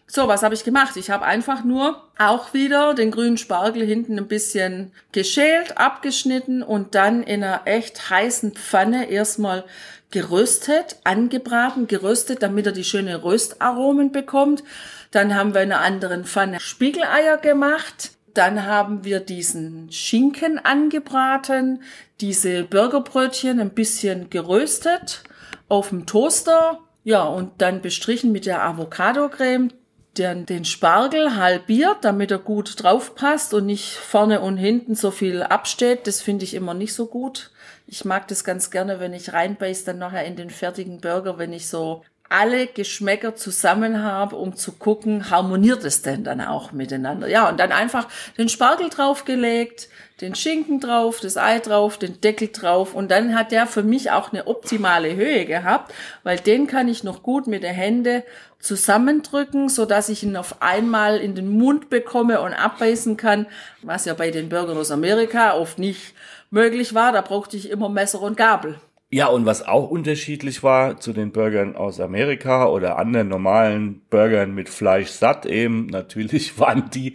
So, 0.09 0.29
was 0.29 0.41
habe 0.41 0.55
ich 0.55 0.63
gemacht? 0.63 0.95
Ich 0.95 1.09
habe 1.09 1.25
einfach 1.25 1.65
nur 1.65 2.01
auch 2.17 2.53
wieder 2.53 2.93
den 2.93 3.11
grünen 3.11 3.37
Spargel 3.37 3.85
hinten 3.85 4.17
ein 4.17 4.29
bisschen 4.29 4.93
geschält, 5.11 5.77
abgeschnitten 5.77 6.63
und 6.63 6.95
dann 6.95 7.23
in 7.23 7.43
einer 7.43 7.63
echt 7.65 8.09
heißen 8.09 8.53
Pfanne 8.53 9.09
erstmal 9.09 9.65
geröstet, 10.09 10.95
angebraten, 11.03 11.87
geröstet, 11.87 12.41
damit 12.41 12.65
er 12.65 12.71
die 12.71 12.85
schöne 12.85 13.25
Röstaromen 13.25 14.13
bekommt. 14.13 14.63
Dann 15.11 15.35
haben 15.35 15.53
wir 15.53 15.61
in 15.61 15.73
einer 15.73 15.83
anderen 15.83 16.23
Pfanne 16.23 16.61
Spiegeleier 16.61 17.35
gemacht. 17.35 18.11
Dann 18.33 18.65
haben 18.65 19.03
wir 19.03 19.19
diesen 19.19 19.91
Schinken 19.91 20.57
angebraten, 20.57 21.81
diese 22.21 22.63
Burgerbrötchen 22.63 23.59
ein 23.59 23.71
bisschen 23.71 24.29
geröstet 24.29 25.23
auf 25.67 25.89
dem 25.89 26.05
Toaster. 26.05 26.79
Ja, 27.03 27.23
und 27.23 27.61
dann 27.61 27.81
bestrichen 27.81 28.31
mit 28.31 28.45
der 28.45 28.63
Avocado-Creme 28.63 29.71
den, 30.17 30.45
den 30.45 30.65
Spargel 30.65 31.35
halbiert, 31.35 31.97
damit 32.01 32.31
er 32.31 32.39
gut 32.39 32.81
drauf 32.81 33.15
passt 33.15 33.53
und 33.53 33.65
nicht 33.65 33.95
vorne 33.95 34.41
und 34.41 34.57
hinten 34.57 34.95
so 34.95 35.11
viel 35.11 35.43
absteht. 35.43 36.07
Das 36.07 36.21
finde 36.21 36.45
ich 36.45 36.53
immer 36.53 36.73
nicht 36.73 36.93
so 36.93 37.07
gut. 37.07 37.51
Ich 37.85 38.03
mag 38.03 38.27
das 38.27 38.43
ganz 38.43 38.69
gerne, 38.69 38.99
wenn 38.99 39.13
ich 39.13 39.33
reinbeiß, 39.33 39.85
dann 39.85 39.97
nachher 39.97 40.25
in 40.25 40.35
den 40.35 40.49
fertigen 40.49 40.99
Burger, 40.99 41.37
wenn 41.37 41.53
ich 41.53 41.67
so 41.69 42.03
alle 42.29 42.67
Geschmäcker 42.67 43.35
zusammen 43.35 44.03
habe, 44.03 44.35
um 44.35 44.55
zu 44.55 44.73
gucken, 44.73 45.29
harmoniert 45.29 45.83
es 45.83 46.01
denn 46.01 46.23
dann 46.23 46.41
auch 46.41 46.71
miteinander. 46.71 47.27
Ja, 47.27 47.49
und 47.49 47.59
dann 47.59 47.71
einfach 47.71 48.07
den 48.37 48.49
Spargel 48.49 48.89
draufgelegt, 48.89 49.89
den 50.21 50.35
Schinken 50.35 50.79
drauf, 50.79 51.19
das 51.19 51.37
Ei 51.37 51.59
drauf, 51.59 51.97
den 51.97 52.19
Deckel 52.21 52.49
drauf 52.49 52.95
und 52.95 53.11
dann 53.11 53.35
hat 53.35 53.51
der 53.51 53.67
für 53.67 53.83
mich 53.83 54.11
auch 54.11 54.31
eine 54.31 54.47
optimale 54.47 55.15
Höhe 55.15 55.45
gehabt, 55.45 55.93
weil 56.23 56.39
den 56.39 56.67
kann 56.67 56.87
ich 56.87 57.03
noch 57.03 57.21
gut 57.21 57.47
mit 57.47 57.63
der 57.63 57.73
Hände 57.73 58.23
zusammendrücken, 58.59 59.69
so 59.69 59.85
dass 59.85 60.09
ich 60.09 60.23
ihn 60.23 60.35
auf 60.35 60.61
einmal 60.61 61.17
in 61.17 61.35
den 61.35 61.49
Mund 61.49 61.89
bekomme 61.89 62.41
und 62.41 62.53
abbeißen 62.53 63.15
kann, 63.15 63.45
was 63.83 64.05
ja 64.05 64.15
bei 64.15 64.31
den 64.31 64.49
Burgern 64.49 64.77
aus 64.77 64.91
Amerika 64.91 65.53
oft 65.53 65.77
nicht 65.77 66.13
möglich 66.49 66.93
war. 66.93 67.11
Da 67.11 67.21
brauchte 67.21 67.55
ich 67.55 67.69
immer 67.69 67.89
Messer 67.89 68.21
und 68.21 68.37
Gabel. 68.37 68.79
Ja, 69.09 69.27
und 69.27 69.45
was 69.45 69.65
auch 69.65 69.89
unterschiedlich 69.89 70.63
war 70.63 70.99
zu 70.99 71.13
den 71.13 71.31
Burgern 71.31 71.77
aus 71.77 72.01
Amerika 72.01 72.67
oder 72.67 72.97
anderen 72.97 73.29
normalen 73.29 74.01
Burgern 74.09 74.53
mit 74.53 74.67
Fleisch 74.67 75.07
satt 75.07 75.45
eben, 75.45 75.85
natürlich 75.91 76.59
waren 76.59 76.89
die 76.93 77.13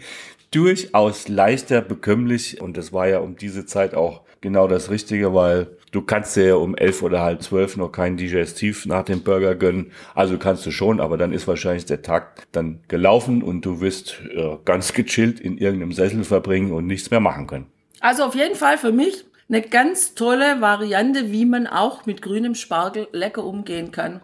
durchaus 0.51 1.29
leichter 1.29 1.83
bekömmlich 1.83 2.61
und 2.61 2.77
das 2.77 2.93
war 2.93 3.09
ja 3.09 3.19
um 3.19 3.37
diese 3.37 3.67
Zeit 3.67 3.95
auch 3.95 4.23
genau 4.41 4.69
das 4.69 4.91
Richtige, 4.91 5.35
weil 5.35 5.77
du 5.93 6.03
kannst 6.03 6.37
dir 6.37 6.47
ja 6.47 6.55
um 6.55 6.75
elf 6.75 7.03
oder 7.03 7.21
halb 7.21 7.43
zwölf 7.43 7.77
noch 7.77 7.91
kein 7.91 8.17
Digestiv 8.17 8.87
nach 8.87 9.05
dem 9.05 9.23
Burger 9.23 9.55
gönnen. 9.55 9.93
Also 10.15 10.39
kannst 10.39 10.65
du 10.65 10.71
schon, 10.71 10.99
aber 11.01 11.19
dann 11.19 11.33
ist 11.33 11.47
wahrscheinlich 11.47 11.87
der 11.87 12.03
Tag 12.03 12.47
dann 12.53 12.81
gelaufen 12.89 13.43
und 13.43 13.65
du 13.65 13.81
wirst 13.81 14.21
äh, 14.35 14.57
ganz 14.65 14.95
gechillt 14.95 15.41
in 15.41 15.59
irgendeinem 15.59 15.93
Sessel 15.93 16.25
verbringen 16.25 16.73
und 16.73 16.87
nichts 16.87 17.11
mehr 17.11 17.21
machen 17.21 17.47
können. 17.47 17.67
Also 18.01 18.25
auf 18.25 18.35
jeden 18.35 18.57
Fall 18.57 18.79
für 18.79 18.93
mich 18.93 19.25
eine 19.53 19.63
ganz 19.63 20.15
tolle 20.15 20.63
Variante, 20.63 21.31
wie 21.31 21.45
man 21.45 21.67
auch 21.67 22.07
mit 22.07 22.23
grünem 22.23 22.55
Spargel 22.55 23.09
lecker 23.13 23.45
umgehen 23.45 23.93
kann. 23.93 24.23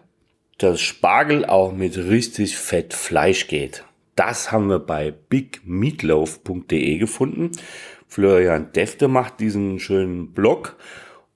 Dass 0.57 0.81
Spargel 0.81 1.45
auch 1.45 1.71
mit 1.71 1.97
richtig 1.97 2.57
fett 2.57 2.93
Fleisch 2.95 3.47
geht. 3.47 3.85
Das 4.15 4.51
haben 4.51 4.69
wir 4.69 4.79
bei 4.79 5.11
bigmeatloaf.de 5.11 6.97
gefunden. 6.97 7.51
Florian 8.07 8.71
Defte 8.73 9.07
macht 9.07 9.39
diesen 9.39 9.79
schönen 9.79 10.33
Blog. 10.33 10.77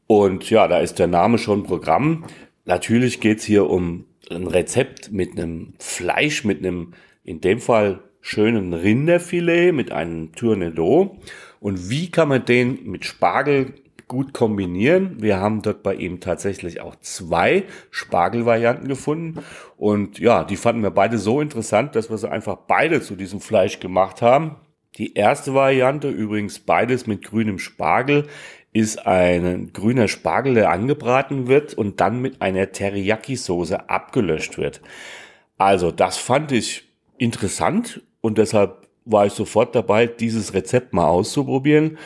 Und 0.07 0.49
ja, 0.49 0.67
da 0.67 0.79
ist 0.79 0.97
der 0.97 1.07
Name 1.07 1.37
schon 1.37 1.63
Programm. 1.63 2.25
Natürlich 2.65 3.21
geht's 3.21 3.43
hier 3.43 3.69
um 3.69 4.05
ein 4.29 4.47
Rezept 4.47 5.11
mit 5.11 5.37
einem 5.37 5.75
Fleisch, 5.77 6.43
mit 6.43 6.59
einem, 6.59 6.93
in 7.23 7.41
dem 7.41 7.59
Fall, 7.59 8.01
schönen 8.21 8.73
Rinderfilet, 8.73 9.71
mit 9.71 9.91
einem 9.91 10.33
Tournedo. 10.33 11.19
Und 11.59 11.89
wie 11.89 12.09
kann 12.09 12.29
man 12.29 12.43
den 12.43 12.89
mit 12.89 13.05
Spargel 13.05 13.75
gut 14.07 14.33
kombinieren. 14.33 15.21
Wir 15.21 15.39
haben 15.39 15.61
dort 15.61 15.83
bei 15.83 15.95
ihm 15.95 16.19
tatsächlich 16.19 16.81
auch 16.81 16.95
zwei 16.97 17.63
Spargelvarianten 17.91 18.87
gefunden. 18.87 19.43
Und 19.77 20.19
ja, 20.19 20.43
die 20.43 20.57
fanden 20.57 20.83
wir 20.83 20.91
beide 20.91 21.17
so 21.17 21.41
interessant, 21.41 21.95
dass 21.95 22.09
wir 22.09 22.17
sie 22.17 22.31
einfach 22.31 22.57
beide 22.67 23.01
zu 23.01 23.15
diesem 23.15 23.39
Fleisch 23.39 23.79
gemacht 23.79 24.21
haben. 24.21 24.55
Die 24.97 25.15
erste 25.15 25.53
Variante, 25.53 26.09
übrigens 26.09 26.59
beides 26.59 27.07
mit 27.07 27.23
grünem 27.23 27.57
Spargel, 27.57 28.27
ist 28.73 29.05
ein 29.05 29.71
grüner 29.71 30.07
Spargel, 30.07 30.55
der 30.55 30.71
angebraten 30.71 31.47
wird 31.47 31.73
und 31.73 32.01
dann 32.01 32.21
mit 32.21 32.41
einer 32.41 32.71
Teriyaki-Soße 32.71 33.89
abgelöscht 33.89 34.57
wird. 34.57 34.81
Also 35.57 35.91
das 35.91 36.17
fand 36.17 36.51
ich 36.51 36.89
interessant 37.17 38.01
und 38.21 38.37
deshalb 38.37 38.87
war 39.05 39.25
ich 39.25 39.33
sofort 39.33 39.75
dabei, 39.75 40.07
dieses 40.07 40.53
Rezept 40.53 40.93
mal 40.93 41.07
auszuprobieren. 41.07 41.97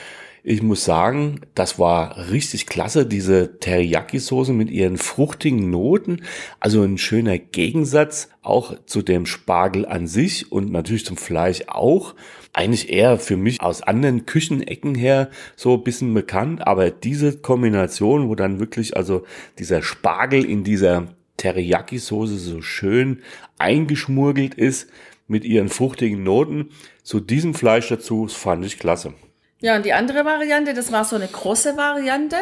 Ich 0.49 0.63
muss 0.63 0.85
sagen, 0.85 1.41
das 1.55 1.77
war 1.77 2.29
richtig 2.31 2.67
klasse, 2.67 3.05
diese 3.05 3.59
Teriyaki-Soße 3.59 4.53
mit 4.53 4.71
ihren 4.71 4.97
fruchtigen 4.97 5.69
Noten. 5.69 6.21
Also 6.61 6.83
ein 6.83 6.97
schöner 6.97 7.37
Gegensatz 7.37 8.29
auch 8.43 8.73
zu 8.85 9.01
dem 9.01 9.25
Spargel 9.25 9.85
an 9.85 10.07
sich 10.07 10.49
und 10.49 10.71
natürlich 10.71 11.03
zum 11.03 11.17
Fleisch 11.17 11.63
auch. 11.67 12.15
Eigentlich 12.53 12.87
eher 12.87 13.19
für 13.19 13.35
mich 13.35 13.59
aus 13.59 13.81
anderen 13.81 14.25
Küchenecken 14.25 14.95
her 14.95 15.31
so 15.57 15.73
ein 15.73 15.83
bisschen 15.83 16.13
bekannt, 16.13 16.65
aber 16.65 16.91
diese 16.91 17.39
Kombination, 17.39 18.29
wo 18.29 18.35
dann 18.35 18.61
wirklich 18.61 18.95
also 18.95 19.25
dieser 19.59 19.81
Spargel 19.81 20.45
in 20.45 20.63
dieser 20.63 21.07
Teriyaki-Soße 21.35 22.37
so 22.37 22.61
schön 22.61 23.19
eingeschmurgelt 23.57 24.53
ist 24.55 24.89
mit 25.27 25.43
ihren 25.43 25.67
fruchtigen 25.67 26.23
Noten, 26.23 26.69
zu 27.03 27.19
diesem 27.19 27.53
Fleisch 27.53 27.89
dazu, 27.89 28.27
das 28.27 28.33
fand 28.33 28.63
ich 28.63 28.79
klasse. 28.79 29.13
Ja, 29.59 29.75
und 29.75 29.85
die 29.85 29.93
andere 29.93 30.23
Variante, 30.23 30.73
das 30.73 30.91
war 30.91 31.03
so 31.03 31.15
eine 31.15 31.27
große 31.27 31.77
Variante. 31.77 32.37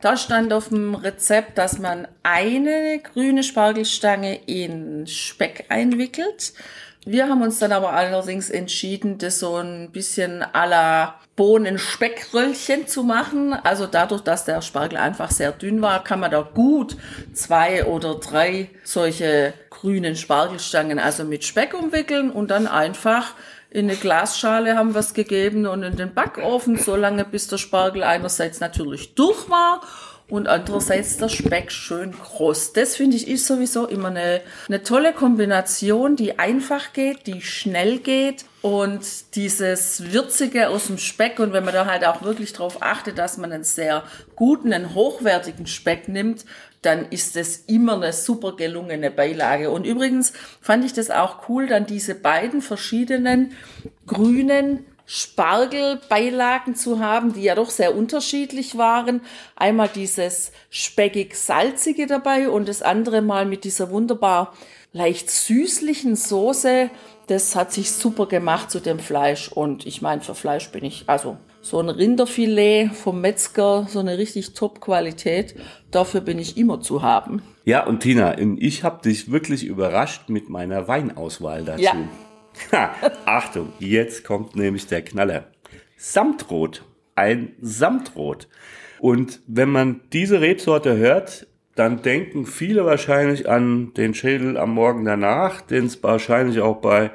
Da 0.00 0.16
stand 0.16 0.52
auf 0.52 0.68
dem 0.68 0.94
Rezept, 0.94 1.58
dass 1.58 1.78
man 1.78 2.06
eine 2.22 3.00
grüne 3.00 3.42
Spargelstange 3.42 4.34
in 4.46 5.06
Speck 5.06 5.66
einwickelt. 5.68 6.52
Wir 7.04 7.28
haben 7.28 7.42
uns 7.42 7.58
dann 7.58 7.72
aber 7.72 7.92
allerdings 7.92 8.48
entschieden, 8.48 9.18
das 9.18 9.40
so 9.40 9.56
ein 9.56 9.90
bisschen 9.90 10.44
à 10.44 10.66
la 10.66 11.20
Bohnen-Speckröllchen 11.34 12.86
zu 12.86 13.02
machen. 13.02 13.54
Also 13.54 13.86
dadurch, 13.86 14.20
dass 14.22 14.44
der 14.44 14.62
Spargel 14.62 14.98
einfach 14.98 15.32
sehr 15.32 15.50
dünn 15.50 15.82
war, 15.82 16.04
kann 16.04 16.20
man 16.20 16.30
da 16.30 16.42
gut 16.42 16.96
zwei 17.32 17.86
oder 17.86 18.16
drei 18.16 18.70
solche 18.84 19.52
grünen 19.70 20.14
Spargelstangen 20.14 21.00
also 21.00 21.24
mit 21.24 21.44
Speck 21.44 21.74
umwickeln 21.74 22.30
und 22.30 22.52
dann 22.52 22.68
einfach 22.68 23.34
in 23.72 23.88
eine 23.88 23.96
Glasschale 23.96 24.76
haben 24.76 24.92
wir 24.92 25.00
es 25.00 25.14
gegeben 25.14 25.66
und 25.66 25.82
in 25.82 25.96
den 25.96 26.12
Backofen, 26.12 26.76
so 26.76 26.94
lange 26.94 27.24
bis 27.24 27.48
der 27.48 27.56
Spargel 27.56 28.02
einerseits 28.02 28.60
natürlich 28.60 29.14
durch 29.14 29.48
war 29.48 29.80
und 30.32 30.48
andererseits 30.48 31.18
der 31.18 31.28
Speck 31.28 31.70
schön 31.70 32.12
kross. 32.18 32.72
Das 32.72 32.96
finde 32.96 33.18
ich 33.18 33.28
ist 33.28 33.46
sowieso 33.46 33.86
immer 33.86 34.08
eine, 34.08 34.40
eine 34.66 34.82
tolle 34.82 35.12
Kombination, 35.12 36.16
die 36.16 36.38
einfach 36.38 36.94
geht, 36.94 37.26
die 37.26 37.42
schnell 37.42 37.98
geht 37.98 38.46
und 38.62 39.04
dieses 39.34 40.10
Würzige 40.10 40.70
aus 40.70 40.86
dem 40.86 40.96
Speck 40.96 41.38
und 41.38 41.52
wenn 41.52 41.66
man 41.66 41.74
da 41.74 41.84
halt 41.84 42.06
auch 42.06 42.22
wirklich 42.22 42.54
darauf 42.54 42.82
achtet, 42.82 43.18
dass 43.18 43.36
man 43.36 43.52
einen 43.52 43.62
sehr 43.62 44.04
guten, 44.34 44.72
einen 44.72 44.94
hochwertigen 44.94 45.66
Speck 45.66 46.08
nimmt, 46.08 46.46
dann 46.80 47.08
ist 47.10 47.36
es 47.36 47.64
immer 47.66 47.96
eine 47.96 48.14
super 48.14 48.56
gelungene 48.56 49.10
Beilage. 49.10 49.70
Und 49.70 49.86
übrigens 49.86 50.32
fand 50.62 50.82
ich 50.86 50.94
das 50.94 51.10
auch 51.10 51.46
cool, 51.50 51.66
dann 51.66 51.84
diese 51.84 52.14
beiden 52.14 52.62
verschiedenen 52.62 53.52
grünen 54.06 54.86
Spargelbeilagen 55.06 56.74
zu 56.74 57.00
haben, 57.00 57.32
die 57.32 57.42
ja 57.42 57.54
doch 57.54 57.70
sehr 57.70 57.96
unterschiedlich 57.96 58.78
waren. 58.78 59.20
Einmal 59.56 59.88
dieses 59.88 60.52
speckig-salzige 60.70 62.06
dabei 62.06 62.48
und 62.48 62.68
das 62.68 62.82
andere 62.82 63.22
mal 63.22 63.46
mit 63.46 63.64
dieser 63.64 63.90
wunderbar 63.90 64.52
leicht 64.92 65.30
süßlichen 65.30 66.16
Soße. 66.16 66.90
Das 67.26 67.56
hat 67.56 67.72
sich 67.72 67.92
super 67.92 68.26
gemacht 68.26 68.70
zu 68.70 68.80
dem 68.80 68.98
Fleisch. 68.98 69.50
Und 69.50 69.86
ich 69.86 70.02
meine, 70.02 70.20
für 70.20 70.34
Fleisch 70.34 70.70
bin 70.70 70.84
ich, 70.84 71.04
also 71.06 71.36
so 71.60 71.78
ein 71.78 71.88
Rinderfilet 71.88 72.90
vom 72.92 73.20
Metzger, 73.20 73.86
so 73.88 74.00
eine 74.00 74.18
richtig 74.18 74.54
Top-Qualität, 74.54 75.54
dafür 75.90 76.20
bin 76.20 76.38
ich 76.38 76.56
immer 76.56 76.80
zu 76.80 77.02
haben. 77.02 77.42
Ja, 77.64 77.86
und 77.86 78.00
Tina, 78.00 78.36
ich 78.38 78.82
habe 78.82 79.02
dich 79.02 79.30
wirklich 79.30 79.64
überrascht 79.64 80.28
mit 80.28 80.48
meiner 80.48 80.88
Weinauswahl 80.88 81.64
dazu. 81.64 81.82
Ja. 81.82 81.94
Ha, 82.72 82.94
Achtung, 83.24 83.72
jetzt 83.78 84.24
kommt 84.24 84.56
nämlich 84.56 84.86
der 84.86 85.02
Knaller. 85.02 85.48
Samtrot. 85.96 86.84
Ein 87.14 87.52
Samtrot. 87.60 88.48
Und 89.00 89.40
wenn 89.46 89.68
man 89.68 90.00
diese 90.12 90.40
Rebsorte 90.40 90.96
hört, 90.96 91.46
dann 91.74 92.02
denken 92.02 92.44
viele 92.44 92.84
wahrscheinlich 92.84 93.48
an 93.48 93.94
den 93.94 94.14
Schädel 94.14 94.58
am 94.58 94.74
Morgen 94.74 95.04
danach, 95.04 95.62
den 95.62 95.86
es 95.86 96.02
wahrscheinlich 96.02 96.60
auch 96.60 96.80
bei 96.80 97.10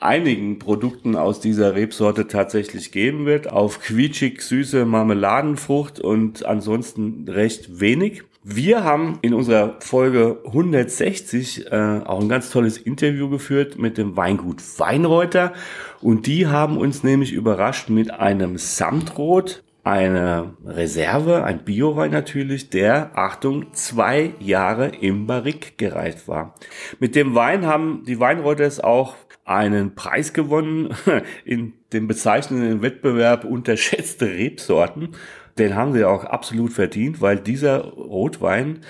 einigen 0.00 0.58
Produkten 0.58 1.16
aus 1.16 1.40
dieser 1.40 1.74
Rebsorte 1.74 2.26
tatsächlich 2.26 2.92
geben 2.92 3.24
wird, 3.24 3.50
auf 3.50 3.80
quietschig 3.80 4.42
süße 4.42 4.84
Marmeladenfrucht 4.84 6.00
und 6.00 6.44
ansonsten 6.44 7.26
recht 7.28 7.80
wenig. 7.80 8.22
Wir 8.44 8.82
haben 8.82 9.20
in 9.22 9.34
unserer 9.34 9.76
Folge 9.78 10.40
160 10.46 11.70
äh, 11.70 12.00
auch 12.04 12.20
ein 12.20 12.28
ganz 12.28 12.50
tolles 12.50 12.76
Interview 12.76 13.30
geführt 13.30 13.78
mit 13.78 13.98
dem 13.98 14.16
Weingut 14.16 14.60
Weinreuter 14.80 15.52
und 16.00 16.26
die 16.26 16.48
haben 16.48 16.76
uns 16.76 17.04
nämlich 17.04 17.32
überrascht 17.32 17.88
mit 17.88 18.10
einem 18.10 18.58
Samtrot, 18.58 19.62
eine 19.84 20.54
Reserve, 20.64 21.44
ein 21.44 21.64
Biowein 21.64 22.10
natürlich, 22.10 22.68
der, 22.68 23.16
Achtung, 23.16 23.72
zwei 23.74 24.32
Jahre 24.40 24.88
im 24.88 25.28
Barrique 25.28 25.74
gereift 25.76 26.26
war. 26.26 26.54
Mit 26.98 27.14
dem 27.14 27.36
Wein 27.36 27.66
haben 27.66 28.02
die 28.08 28.18
Weinreuters 28.18 28.80
auch 28.80 29.14
einen 29.44 29.94
Preis 29.94 30.32
gewonnen 30.32 30.94
in 31.44 31.74
dem 31.92 32.08
bezeichnenden 32.08 32.82
Wettbewerb 32.82 33.44
unterschätzte 33.44 34.26
Rebsorten. 34.26 35.10
Den 35.58 35.74
haben 35.74 35.92
sie 35.92 36.04
auch 36.04 36.24
absolut 36.24 36.72
verdient, 36.72 37.20
weil 37.20 37.38
dieser 37.38 37.84
Rotwein 37.84 38.80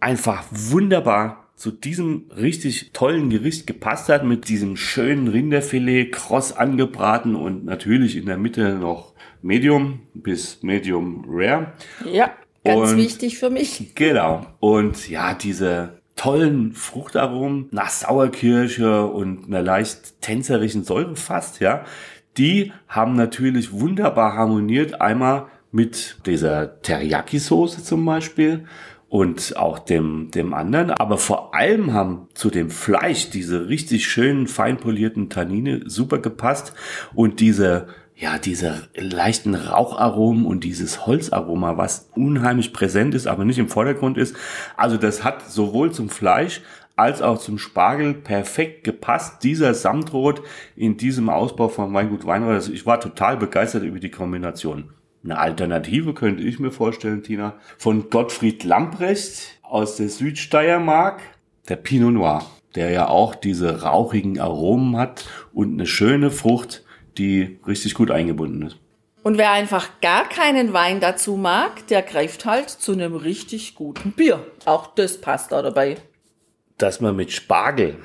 einfach 0.00 0.44
wunderbar 0.50 1.42
zu 1.56 1.70
diesem 1.70 2.24
richtig 2.36 2.90
tollen 2.92 3.30
Gericht 3.30 3.66
gepasst 3.66 4.08
hat 4.08 4.24
mit 4.24 4.48
diesem 4.48 4.76
schönen 4.76 5.28
Rinderfilet 5.28 6.10
kross 6.10 6.52
angebraten 6.52 7.36
und 7.36 7.64
natürlich 7.64 8.16
in 8.16 8.26
der 8.26 8.36
Mitte 8.36 8.74
noch 8.74 9.12
Medium 9.42 10.00
bis 10.14 10.62
Medium 10.62 11.24
Rare. 11.28 11.72
Ja, 12.04 12.32
ganz 12.64 12.92
und, 12.92 12.96
wichtig 12.96 13.38
für 13.38 13.50
mich. 13.50 13.90
Genau. 13.94 14.46
Und 14.58 15.08
ja, 15.08 15.34
diese 15.34 16.00
tollen 16.16 16.72
Fruchtaromen 16.72 17.68
nach 17.70 17.90
Sauerkirsche 17.90 19.06
und 19.06 19.46
einer 19.46 19.62
leicht 19.62 20.20
tänzerischen 20.20 20.84
Säure 20.84 21.16
fast, 21.16 21.60
ja, 21.60 21.84
die 22.38 22.72
haben 22.88 23.14
natürlich 23.14 23.72
wunderbar 23.72 24.34
harmoniert. 24.34 25.00
Einmal 25.00 25.46
mit 25.72 26.18
dieser 26.26 26.80
Teriyaki-Soße 26.82 27.82
zum 27.82 28.04
Beispiel 28.04 28.66
und 29.08 29.56
auch 29.56 29.78
dem, 29.78 30.30
dem 30.30 30.54
anderen. 30.54 30.90
Aber 30.90 31.18
vor 31.18 31.54
allem 31.54 31.92
haben 31.92 32.28
zu 32.34 32.50
dem 32.50 32.70
Fleisch 32.70 33.30
diese 33.30 33.68
richtig 33.68 34.06
schönen, 34.06 34.46
feinpolierten 34.46 35.28
Tannine 35.28 35.82
super 35.86 36.18
gepasst 36.18 36.72
und 37.14 37.40
diese 37.40 37.88
ja, 38.14 38.38
diese 38.38 38.88
leichten 38.94 39.56
Raucharomen 39.56 40.46
und 40.46 40.62
dieses 40.62 41.06
Holzaroma, 41.06 41.76
was 41.76 42.08
unheimlich 42.14 42.72
präsent 42.72 43.14
ist, 43.14 43.26
aber 43.26 43.44
nicht 43.44 43.58
im 43.58 43.68
Vordergrund 43.68 44.16
ist. 44.16 44.36
Also 44.76 44.96
das 44.96 45.24
hat 45.24 45.50
sowohl 45.50 45.90
zum 45.90 46.08
Fleisch 46.08 46.60
als 46.94 47.20
auch 47.20 47.38
zum 47.38 47.58
Spargel 47.58 48.14
perfekt 48.14 48.84
gepasst. 48.84 49.42
Dieser 49.42 49.74
Samtrot 49.74 50.42
in 50.76 50.96
diesem 50.96 51.28
Ausbau 51.30 51.68
von 51.68 51.92
Weingut 51.94 52.24
Weinrad. 52.24 52.52
Also 52.52 52.72
ich 52.72 52.86
war 52.86 53.00
total 53.00 53.36
begeistert 53.38 53.82
über 53.82 53.98
die 53.98 54.10
Kombination. 54.10 54.90
Eine 55.24 55.38
Alternative 55.38 56.14
könnte 56.14 56.42
ich 56.42 56.58
mir 56.58 56.72
vorstellen, 56.72 57.22
Tina, 57.22 57.54
von 57.78 58.10
Gottfried 58.10 58.64
Lamprecht 58.64 59.60
aus 59.62 59.96
der 59.96 60.08
Südsteiermark, 60.08 61.20
der 61.68 61.76
Pinot 61.76 62.12
Noir, 62.12 62.44
der 62.74 62.90
ja 62.90 63.08
auch 63.08 63.34
diese 63.36 63.82
rauchigen 63.82 64.40
Aromen 64.40 64.96
hat 64.96 65.26
und 65.52 65.74
eine 65.74 65.86
schöne 65.86 66.30
Frucht, 66.30 66.84
die 67.18 67.60
richtig 67.66 67.94
gut 67.94 68.10
eingebunden 68.10 68.62
ist. 68.62 68.78
Und 69.22 69.38
wer 69.38 69.52
einfach 69.52 70.00
gar 70.00 70.28
keinen 70.28 70.72
Wein 70.72 70.98
dazu 70.98 71.36
mag, 71.36 71.86
der 71.86 72.02
greift 72.02 72.44
halt 72.44 72.68
zu 72.68 72.92
einem 72.92 73.14
richtig 73.14 73.76
guten 73.76 74.10
Bier. 74.12 74.44
Auch 74.64 74.88
das 74.94 75.20
passt 75.20 75.52
da 75.52 75.62
dabei. 75.62 75.96
Dass 76.78 77.00
man 77.00 77.14
mit 77.14 77.30
Spargel 77.30 77.96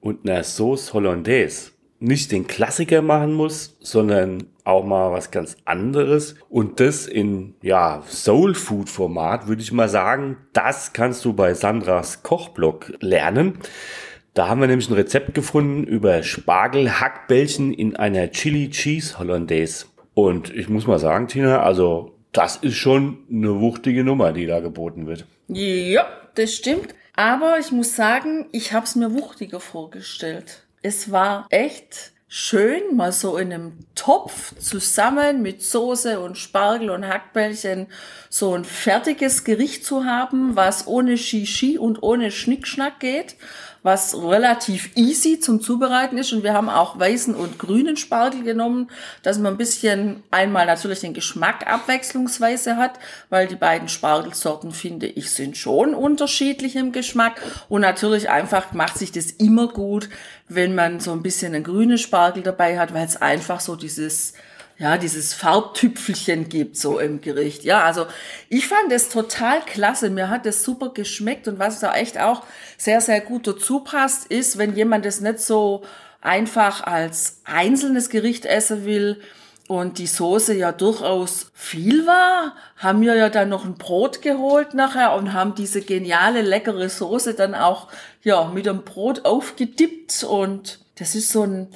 und 0.00 0.28
einer 0.28 0.44
Sauce 0.44 0.92
Hollandaise 0.92 1.70
nicht 1.98 2.30
den 2.30 2.46
Klassiker 2.46 3.00
machen 3.00 3.32
muss, 3.32 3.78
sondern 3.80 4.44
auch 4.66 4.84
mal 4.84 5.12
was 5.12 5.30
ganz 5.30 5.56
anderes. 5.64 6.34
Und 6.48 6.80
das 6.80 7.06
in, 7.06 7.54
ja, 7.62 8.02
Soul 8.08 8.54
Food 8.54 8.90
Format, 8.90 9.46
würde 9.46 9.62
ich 9.62 9.72
mal 9.72 9.88
sagen, 9.88 10.36
das 10.52 10.92
kannst 10.92 11.24
du 11.24 11.32
bei 11.32 11.54
Sandras 11.54 12.22
Kochblog 12.22 12.92
lernen. 13.00 13.58
Da 14.34 14.48
haben 14.48 14.60
wir 14.60 14.66
nämlich 14.66 14.90
ein 14.90 14.94
Rezept 14.94 15.34
gefunden 15.34 15.84
über 15.84 16.22
Spargel-Hackbällchen 16.22 17.72
in 17.72 17.96
einer 17.96 18.30
Chili 18.32 18.68
Cheese 18.70 19.18
Hollandaise. 19.18 19.86
Und 20.14 20.54
ich 20.54 20.68
muss 20.68 20.86
mal 20.86 20.98
sagen, 20.98 21.28
Tina, 21.28 21.62
also 21.62 22.16
das 22.32 22.56
ist 22.56 22.76
schon 22.76 23.18
eine 23.30 23.60
wuchtige 23.60 24.04
Nummer, 24.04 24.32
die 24.32 24.46
da 24.46 24.60
geboten 24.60 25.06
wird. 25.06 25.26
Ja, 25.48 26.06
das 26.34 26.54
stimmt. 26.54 26.94
Aber 27.14 27.58
ich 27.58 27.72
muss 27.72 27.96
sagen, 27.96 28.46
ich 28.52 28.72
habe 28.72 28.84
es 28.84 28.94
mir 28.94 29.14
wuchtiger 29.14 29.60
vorgestellt. 29.60 30.66
Es 30.82 31.10
war 31.10 31.46
echt 31.48 32.12
schön, 32.28 32.96
mal 32.96 33.12
so 33.12 33.36
in 33.36 33.52
einem 33.52 33.78
Topf 33.94 34.54
zusammen 34.58 35.42
mit 35.42 35.62
Soße 35.62 36.18
und 36.20 36.36
Spargel 36.36 36.90
und 36.90 37.06
Hackbällchen 37.06 37.86
so 38.28 38.54
ein 38.54 38.64
fertiges 38.64 39.44
Gericht 39.44 39.84
zu 39.84 40.04
haben, 40.04 40.56
was 40.56 40.86
ohne 40.86 41.18
Shishi 41.18 41.78
und 41.78 42.02
ohne 42.02 42.30
Schnickschnack 42.30 43.00
geht 43.00 43.36
was 43.86 44.20
relativ 44.20 44.90
easy 44.96 45.38
zum 45.38 45.62
Zubereiten 45.62 46.18
ist. 46.18 46.32
Und 46.32 46.42
wir 46.42 46.52
haben 46.52 46.68
auch 46.68 46.98
weißen 46.98 47.36
und 47.36 47.56
grünen 47.56 47.96
Spargel 47.96 48.42
genommen, 48.42 48.90
dass 49.22 49.38
man 49.38 49.54
ein 49.54 49.56
bisschen 49.56 50.24
einmal 50.32 50.66
natürlich 50.66 51.00
den 51.00 51.14
Geschmack 51.14 51.66
abwechslungsweise 51.66 52.76
hat, 52.76 52.98
weil 53.30 53.46
die 53.46 53.54
beiden 53.54 53.88
Spargelsorten, 53.88 54.72
finde 54.72 55.06
ich, 55.06 55.30
sind 55.30 55.56
schon 55.56 55.94
unterschiedlich 55.94 56.74
im 56.74 56.90
Geschmack. 56.90 57.40
Und 57.68 57.82
natürlich 57.82 58.28
einfach 58.28 58.72
macht 58.72 58.98
sich 58.98 59.12
das 59.12 59.30
immer 59.30 59.68
gut, 59.68 60.08
wenn 60.48 60.74
man 60.74 60.98
so 60.98 61.12
ein 61.12 61.22
bisschen 61.22 61.54
einen 61.54 61.62
grünen 61.62 61.96
Spargel 61.96 62.42
dabei 62.42 62.80
hat, 62.80 62.92
weil 62.92 63.06
es 63.06 63.22
einfach 63.22 63.60
so 63.60 63.76
dieses 63.76 64.34
ja, 64.78 64.98
dieses 64.98 65.32
Farbtüpfelchen 65.32 66.48
gibt 66.50 66.76
so 66.76 66.98
im 66.98 67.22
Gericht. 67.22 67.64
Ja, 67.64 67.84
also 67.84 68.06
ich 68.50 68.68
fand 68.68 68.92
es 68.92 69.08
total 69.08 69.60
klasse. 69.62 70.10
Mir 70.10 70.28
hat 70.28 70.44
es 70.44 70.62
super 70.64 70.90
geschmeckt 70.90 71.48
und 71.48 71.58
was 71.58 71.80
da 71.80 71.94
echt 71.94 72.18
auch 72.18 72.42
sehr, 72.76 73.00
sehr 73.00 73.22
gut 73.22 73.46
dazu 73.46 73.80
passt, 73.80 74.26
ist, 74.26 74.58
wenn 74.58 74.76
jemand 74.76 75.06
es 75.06 75.20
nicht 75.20 75.40
so 75.40 75.82
einfach 76.20 76.82
als 76.82 77.40
einzelnes 77.44 78.10
Gericht 78.10 78.44
essen 78.44 78.84
will 78.84 79.20
und 79.66 79.98
die 79.98 80.06
Soße 80.06 80.54
ja 80.54 80.72
durchaus 80.72 81.50
viel 81.54 82.06
war, 82.06 82.54
haben 82.76 83.00
wir 83.00 83.14
ja 83.14 83.30
dann 83.30 83.48
noch 83.48 83.64
ein 83.64 83.78
Brot 83.78 84.20
geholt 84.20 84.74
nachher 84.74 85.14
und 85.14 85.32
haben 85.32 85.54
diese 85.54 85.80
geniale, 85.80 86.42
leckere 86.42 86.88
Soße 86.88 87.32
dann 87.34 87.54
auch, 87.54 87.88
ja, 88.22 88.44
mit 88.44 88.66
dem 88.66 88.82
Brot 88.82 89.24
aufgedippt 89.24 90.22
und 90.24 90.80
das 90.98 91.14
ist 91.14 91.30
so 91.30 91.42
ein, 91.42 91.68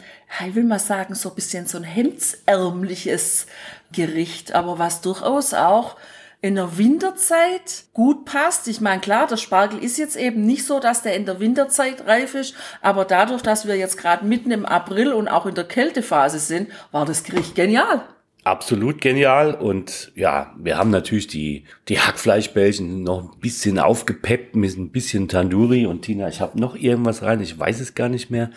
ich 0.47 0.55
will 0.55 0.65
mal 0.65 0.79
sagen, 0.79 1.15
so 1.15 1.29
ein 1.31 1.35
bisschen 1.35 1.67
so 1.67 1.79
ein 1.79 1.85
hemdsärmliches 1.85 3.47
Gericht, 3.93 4.55
aber 4.55 4.79
was 4.79 5.01
durchaus 5.03 5.55
auch 5.55 5.97
in 6.43 6.55
der 6.55 6.79
Winterzeit 6.79 7.85
gut 7.93 8.25
passt. 8.25 8.67
Ich 8.67 8.81
meine, 8.81 9.01
klar, 9.01 9.27
der 9.27 9.37
Spargel 9.37 9.79
ist 9.79 9.99
jetzt 9.99 10.17
eben 10.17 10.47
nicht 10.47 10.65
so, 10.65 10.81
dass 10.81 11.03
der 11.03 11.15
in 11.17 11.27
der 11.27 11.39
Winterzeit 11.39 12.07
reif 12.07 12.35
ist, 12.35 12.55
aber 12.81 13.05
dadurch, 13.05 13.43
dass 13.43 13.67
wir 13.67 13.77
jetzt 13.77 13.99
gerade 13.99 14.25
mitten 14.25 14.51
im 14.51 14.65
April 14.65 15.13
und 15.13 15.29
auch 15.29 15.45
in 15.45 15.55
der 15.55 15.65
Kältephase 15.65 16.39
sind, 16.39 16.71
war 16.93 17.05
das 17.05 17.25
Gericht 17.25 17.55
genial. 17.55 18.03
Absolut 18.43 19.03
genial 19.03 19.55
und 19.55 20.13
ja, 20.15 20.55
wir 20.57 20.79
haben 20.79 20.89
natürlich 20.89 21.27
die, 21.27 21.65
die 21.89 22.01
Hackfleischbällchen 22.01 23.03
noch 23.03 23.35
ein 23.35 23.41
bisschen 23.41 23.79
aufgepeppt 23.79 24.57
mit 24.57 24.79
ein 24.79 24.91
bisschen 24.91 25.29
Tandoori 25.29 25.85
und 25.85 26.03
Tina, 26.03 26.27
ich 26.27 26.41
habe 26.41 26.59
noch 26.59 26.75
irgendwas 26.75 27.21
rein, 27.21 27.43
ich 27.43 27.59
weiß 27.59 27.81
es 27.81 27.95
gar 27.95 28.09
nicht 28.09 28.31
mehr. 28.31 28.51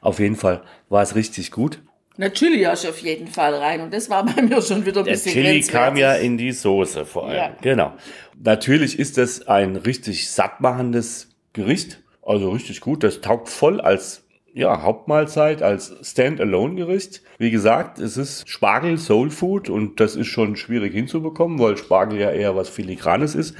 Auf 0.00 0.18
jeden 0.18 0.36
Fall 0.36 0.62
war 0.88 1.02
es 1.02 1.14
richtig 1.14 1.50
gut. 1.50 1.80
Na, 2.16 2.28
Chili 2.28 2.62
hast 2.64 2.86
auf 2.86 2.98
jeden 2.98 3.28
Fall 3.28 3.54
rein 3.54 3.80
und 3.80 3.94
das 3.94 4.10
war 4.10 4.24
bei 4.34 4.42
mir 4.42 4.60
schon 4.60 4.84
wieder 4.84 5.00
ein 5.00 5.04
Der 5.04 5.12
bisschen 5.12 5.32
Chili 5.32 5.60
kam 5.62 5.96
ja 5.96 6.14
in 6.14 6.36
die 6.36 6.52
Soße 6.52 7.06
vor 7.06 7.28
allem. 7.28 7.36
Ja. 7.36 7.56
Genau. 7.62 7.92
Natürlich 8.42 8.98
ist 8.98 9.16
das 9.16 9.46
ein 9.48 9.76
richtig 9.76 10.30
sattmachendes 10.30 11.34
Gericht. 11.52 12.02
Also 12.22 12.50
richtig 12.50 12.80
gut. 12.80 13.02
Das 13.04 13.20
taugt 13.20 13.48
voll 13.48 13.80
als 13.80 14.24
ja, 14.52 14.82
Hauptmahlzeit, 14.82 15.62
als 15.62 15.94
Standalone-Gericht. 16.02 17.22
Wie 17.38 17.50
gesagt, 17.50 17.98
es 17.98 18.16
ist 18.16 18.48
Spargel 18.48 18.98
Soul 18.98 19.30
Food 19.30 19.70
und 19.70 20.00
das 20.00 20.16
ist 20.16 20.26
schon 20.26 20.56
schwierig 20.56 20.92
hinzubekommen, 20.92 21.58
weil 21.58 21.76
Spargel 21.76 22.18
ja 22.18 22.30
eher 22.30 22.56
was 22.56 22.68
Filigranes 22.68 23.34
ist. 23.34 23.54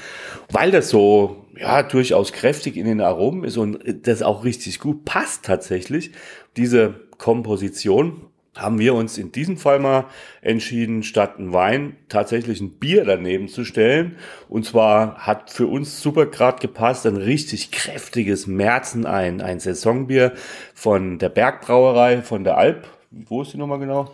Weil 0.51 0.71
das 0.71 0.89
so 0.89 1.40
ja, 1.57 1.83
durchaus 1.83 2.33
kräftig 2.33 2.77
in 2.77 2.87
den 2.87 3.01
Aromen 3.01 3.45
ist 3.45 3.57
und 3.57 3.81
das 4.07 4.23
auch 4.23 4.45
richtig 4.45 4.81
gut 4.81 5.05
passt 5.05 5.45
tatsächlich. 5.45 6.13
Diese 6.57 6.95
Komposition 7.19 8.31
haben 8.57 8.79
wir 8.79 8.95
uns 8.95 9.17
in 9.17 9.33
diesem 9.33 9.57
Fall 9.57 9.79
mal 9.79 10.07
entschieden, 10.43 11.03
statt 11.03 11.39
ein 11.39 11.53
Wein 11.53 11.97
tatsächlich 12.09 12.61
ein 12.61 12.79
Bier 12.79 13.05
daneben 13.05 13.49
zu 13.49 13.65
stellen. 13.65 14.17
Und 14.49 14.67
zwar 14.67 15.19
hat 15.19 15.51
für 15.51 15.67
uns 15.67 16.03
super 16.03 16.27
grad 16.27 16.61
gepasst 16.61 17.07
ein 17.07 17.17
richtig 17.17 17.71
kräftiges 17.71 18.47
Märzen, 18.47 19.07
ein, 19.07 19.41
ein 19.41 19.61
Saisonbier 19.61 20.33
von 20.75 21.19
der 21.19 21.29
Bergbrauerei 21.29 22.23
von 22.23 22.45
der 22.45 22.59
Alp. 22.59 22.89
Wo 23.11 23.43
ist 23.43 23.53
die 23.53 23.57
nochmal 23.57 23.79
genau? 23.79 24.13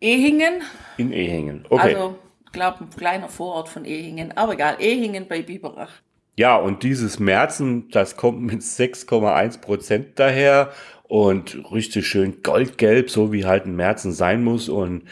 Ehingen. 0.00 0.62
In 0.96 1.12
Ehingen, 1.12 1.64
okay. 1.68 1.94
Also, 1.94 2.16
ich 2.46 2.52
glaube, 2.52 2.84
ein 2.84 2.90
kleiner 2.90 3.28
Vorort 3.28 3.68
von 3.68 3.84
Ehingen. 3.84 4.36
Aber 4.36 4.54
egal, 4.54 4.76
Ehingen 4.80 5.28
bei 5.28 5.42
Biberach. 5.42 5.92
Ja, 6.36 6.56
und 6.56 6.82
dieses 6.82 7.20
Märzen, 7.20 7.88
das 7.90 8.16
kommt 8.16 8.42
mit 8.42 8.60
6,1 8.60 9.60
Prozent 9.60 10.18
daher 10.18 10.72
und 11.04 11.70
richtig 11.70 12.08
schön 12.08 12.42
goldgelb, 12.42 13.08
so 13.08 13.32
wie 13.32 13.44
halt 13.44 13.66
ein 13.66 13.76
Märzen 13.76 14.12
sein 14.12 14.42
muss 14.42 14.68
und 14.68 15.02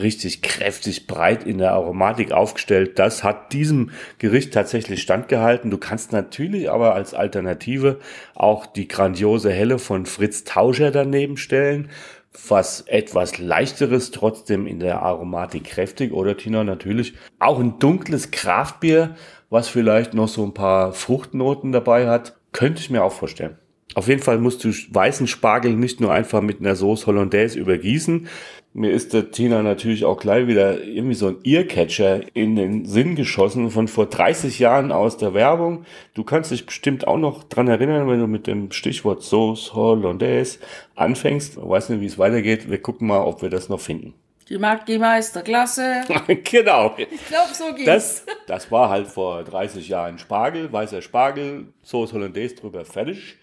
richtig 0.00 0.42
kräftig 0.42 1.06
breit 1.06 1.44
in 1.44 1.58
der 1.58 1.72
Aromatik 1.72 2.32
aufgestellt. 2.32 2.98
Das 2.98 3.22
hat 3.22 3.52
diesem 3.52 3.90
Gericht 4.18 4.52
tatsächlich 4.54 5.02
standgehalten. 5.02 5.70
Du 5.70 5.78
kannst 5.78 6.10
natürlich 6.10 6.68
aber 6.68 6.94
als 6.94 7.14
Alternative 7.14 8.00
auch 8.34 8.66
die 8.66 8.88
grandiose 8.88 9.52
Helle 9.52 9.78
von 9.78 10.04
Fritz 10.04 10.42
Tauscher 10.42 10.90
daneben 10.90 11.36
stellen 11.36 11.90
was 12.48 12.82
etwas 12.82 13.38
leichteres, 13.38 14.10
trotzdem 14.10 14.66
in 14.66 14.80
der 14.80 15.02
Aromatik 15.02 15.64
kräftig. 15.64 16.12
Oder 16.12 16.36
Tina, 16.36 16.64
natürlich 16.64 17.14
auch 17.38 17.58
ein 17.58 17.78
dunkles 17.78 18.30
Kraftbier, 18.30 19.16
was 19.50 19.68
vielleicht 19.68 20.14
noch 20.14 20.28
so 20.28 20.42
ein 20.44 20.54
paar 20.54 20.92
Fruchtnoten 20.92 21.72
dabei 21.72 22.08
hat. 22.08 22.36
Könnte 22.52 22.80
ich 22.80 22.90
mir 22.90 23.02
auch 23.04 23.12
vorstellen. 23.12 23.58
Auf 23.94 24.08
jeden 24.08 24.22
Fall 24.22 24.38
musst 24.38 24.64
du 24.64 24.70
weißen 24.70 25.26
Spargel 25.26 25.76
nicht 25.76 26.00
nur 26.00 26.12
einfach 26.12 26.40
mit 26.40 26.60
einer 26.60 26.76
Sauce 26.76 27.06
Hollandaise 27.06 27.58
übergießen. 27.58 28.28
Mir 28.74 28.90
ist 28.90 29.12
der 29.12 29.30
Tina 29.30 29.62
natürlich 29.62 30.06
auch 30.06 30.18
gleich 30.18 30.46
wieder 30.46 30.82
irgendwie 30.82 31.14
so 31.14 31.28
ein 31.28 31.36
Earcatcher 31.44 32.22
in 32.34 32.56
den 32.56 32.86
Sinn 32.86 33.16
geschossen 33.16 33.70
von 33.70 33.86
vor 33.86 34.06
30 34.06 34.58
Jahren 34.58 34.92
aus 34.92 35.18
der 35.18 35.34
Werbung. 35.34 35.84
Du 36.14 36.24
kannst 36.24 36.50
dich 36.50 36.64
bestimmt 36.64 37.06
auch 37.06 37.18
noch 37.18 37.44
dran 37.44 37.68
erinnern, 37.68 38.08
wenn 38.08 38.20
du 38.20 38.26
mit 38.26 38.46
dem 38.46 38.72
Stichwort 38.72 39.22
Sauce 39.22 39.74
Hollandaise 39.74 40.58
anfängst. 40.94 41.58
Ich 41.58 41.68
weiß 41.68 41.90
nicht, 41.90 42.00
wie 42.00 42.06
es 42.06 42.18
weitergeht. 42.18 42.70
Wir 42.70 42.80
gucken 42.80 43.08
mal, 43.08 43.20
ob 43.20 43.42
wir 43.42 43.50
das 43.50 43.68
noch 43.68 43.80
finden. 43.80 44.14
Die 44.48 44.56
Maggi 44.56 44.98
Meisterklasse. 44.98 46.02
genau. 46.44 46.94
Ich 46.96 47.28
glaube, 47.28 47.52
so 47.52 47.74
geht's. 47.74 47.84
Das, 47.84 48.24
das 48.46 48.70
war 48.70 48.88
halt 48.88 49.06
vor 49.06 49.44
30 49.44 49.86
Jahren 49.86 50.18
Spargel, 50.18 50.72
weißer 50.72 51.02
Spargel, 51.02 51.66
Sauce 51.82 52.14
Hollandaise 52.14 52.54
drüber, 52.54 52.86
fertig. 52.86 53.36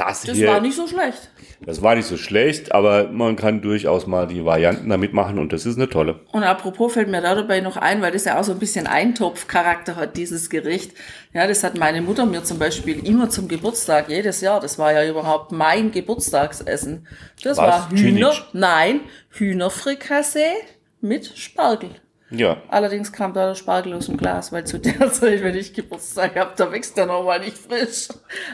Das, 0.00 0.22
das 0.22 0.36
hier, 0.36 0.48
war 0.48 0.60
nicht 0.60 0.76
so 0.76 0.86
schlecht. 0.86 1.30
Das 1.64 1.82
war 1.82 1.94
nicht 1.94 2.06
so 2.06 2.16
schlecht, 2.16 2.72
aber 2.72 3.08
man 3.08 3.36
kann 3.36 3.60
durchaus 3.60 4.06
mal 4.06 4.26
die 4.26 4.44
Varianten 4.44 4.88
damit 4.88 5.12
machen 5.12 5.38
und 5.38 5.52
das 5.52 5.66
ist 5.66 5.76
eine 5.76 5.88
tolle. 5.88 6.20
Und 6.32 6.42
apropos 6.42 6.94
fällt 6.94 7.08
mir 7.08 7.20
da 7.20 7.34
dabei 7.34 7.60
noch 7.60 7.76
ein, 7.76 8.00
weil 8.00 8.12
das 8.12 8.24
ja 8.24 8.40
auch 8.40 8.44
so 8.44 8.52
ein 8.52 8.58
bisschen 8.58 8.86
Eintopfcharakter 8.86 9.96
hat, 9.96 10.16
dieses 10.16 10.48
Gericht. 10.48 10.92
Ja, 11.34 11.46
das 11.46 11.62
hat 11.62 11.76
meine 11.78 12.00
Mutter 12.00 12.24
mir 12.24 12.42
zum 12.44 12.58
Beispiel 12.58 13.06
immer 13.06 13.28
zum 13.28 13.46
Geburtstag, 13.46 14.08
jedes 14.08 14.40
Jahr. 14.40 14.60
Das 14.60 14.78
war 14.78 14.92
ja 14.92 15.08
überhaupt 15.08 15.52
mein 15.52 15.90
Geburtstagsessen. 15.92 17.06
Das 17.42 17.58
Was? 17.58 17.66
war 17.66 17.90
Hühner, 17.90 18.30
Tschinic? 18.30 18.54
nein, 18.54 19.00
Hühnerfrikassee 19.30 20.54
mit 21.00 21.26
Spargel. 21.36 21.90
Ja. 22.30 22.58
Allerdings 22.68 23.12
kam 23.12 23.32
da 23.32 23.48
der 23.48 23.54
Spargel 23.56 23.94
aus 23.94 24.06
dem 24.06 24.16
Glas, 24.16 24.52
weil 24.52 24.64
zu 24.64 24.78
der 24.78 25.12
Zeit, 25.12 25.42
wenn 25.42 25.56
ich 25.56 25.74
Geburtstag 25.74 26.36
habe, 26.36 26.52
da 26.56 26.70
wächst 26.70 26.96
der 26.96 27.06
nochmal 27.06 27.40
nicht 27.40 27.58
frisch. 27.58 28.08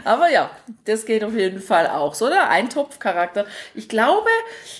Aber 0.04 0.30
ja, 0.30 0.50
das 0.84 1.04
geht 1.04 1.22
auf 1.22 1.34
jeden 1.34 1.60
Fall 1.60 1.88
auch. 1.88 2.14
So 2.14 2.28
der 2.28 2.48
Eintopfcharakter. 2.48 3.44
Ich 3.74 3.88
glaube, 3.88 4.30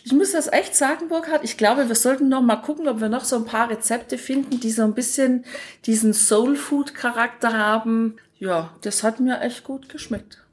ich 0.05 0.13
muss 0.13 0.33
das 0.33 0.51
echt 0.51 0.75
sagen, 0.75 1.09
Burkhard, 1.09 1.45
ich 1.45 1.59
glaube, 1.59 1.89
wir 1.89 1.95
sollten 1.95 2.29
noch 2.29 2.43
mal 2.43 2.57
gucken, 2.57 2.89
ob 2.89 3.01
wir 3.01 3.09
noch 3.09 3.25
so 3.25 3.37
ein 3.37 3.45
paar 3.45 3.69
Rezepte 3.71 4.17
finden, 4.17 4.61
die 4.61 4.71
so 4.71 4.83
ein 4.83 4.95
bisschen 4.95 5.45
diesen 5.85 6.15
Soul-Food-Charakter 6.15 7.53
haben. 7.53 8.17
Ja, 8.39 8.71
das 8.83 9.03
hat 9.03 9.21
mir 9.21 9.41
echt 9.41 9.65
gut 9.65 9.89
geschmeckt. 9.89 10.46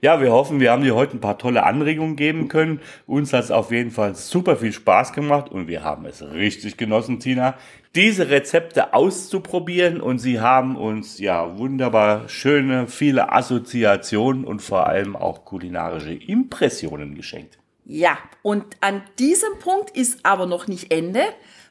Ja, 0.00 0.20
wir 0.20 0.32
hoffen, 0.32 0.60
wir 0.60 0.72
haben 0.72 0.82
dir 0.82 0.94
heute 0.94 1.16
ein 1.16 1.20
paar 1.20 1.38
tolle 1.38 1.64
Anregungen 1.64 2.16
geben 2.16 2.48
können. 2.48 2.80
Uns 3.06 3.32
hat 3.32 3.44
es 3.44 3.50
auf 3.50 3.70
jeden 3.70 3.90
Fall 3.90 4.14
super 4.14 4.56
viel 4.56 4.72
Spaß 4.72 5.12
gemacht 5.12 5.50
und 5.50 5.68
wir 5.68 5.84
haben 5.84 6.06
es 6.06 6.22
richtig 6.22 6.78
genossen, 6.78 7.20
Tina, 7.20 7.54
diese 7.94 8.30
Rezepte 8.30 8.94
auszuprobieren 8.94 10.00
und 10.00 10.18
sie 10.18 10.40
haben 10.40 10.76
uns 10.76 11.18
ja 11.18 11.58
wunderbar 11.58 12.28
schöne, 12.28 12.86
viele 12.86 13.32
Assoziationen 13.32 14.44
und 14.44 14.62
vor 14.62 14.86
allem 14.86 15.16
auch 15.16 15.44
kulinarische 15.44 16.14
Impressionen 16.14 17.14
geschenkt. 17.14 17.58
Ja, 17.84 18.18
und 18.42 18.64
an 18.80 19.02
diesem 19.18 19.58
Punkt 19.58 19.90
ist 19.96 20.24
aber 20.24 20.46
noch 20.46 20.68
nicht 20.68 20.92
Ende. 20.92 21.22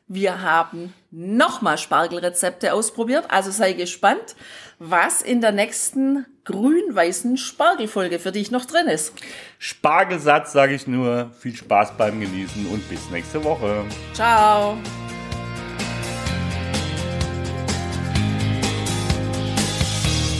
Wir 0.07 0.41
haben 0.41 0.93
nochmal 1.11 1.77
Spargelrezepte 1.77 2.73
ausprobiert, 2.73 3.25
also 3.29 3.51
sei 3.51 3.73
gespannt, 3.73 4.35
was 4.79 5.21
in 5.21 5.39
der 5.39 5.51
nächsten 5.51 6.25
grün-weißen 6.49 7.37
Spargelfolge 7.37 8.17
für 8.17 8.31
dich 8.31 8.49
noch 8.49 8.65
drin 8.65 8.87
ist. 8.87 9.13
Spargelsatz 9.59 10.51
sage 10.51 10.73
ich 10.73 10.87
nur, 10.87 11.29
viel 11.39 11.55
Spaß 11.55 11.91
beim 11.95 12.19
Genießen 12.19 12.65
und 12.65 12.89
bis 12.89 13.09
nächste 13.11 13.43
Woche. 13.43 13.85
Ciao. 14.13 14.75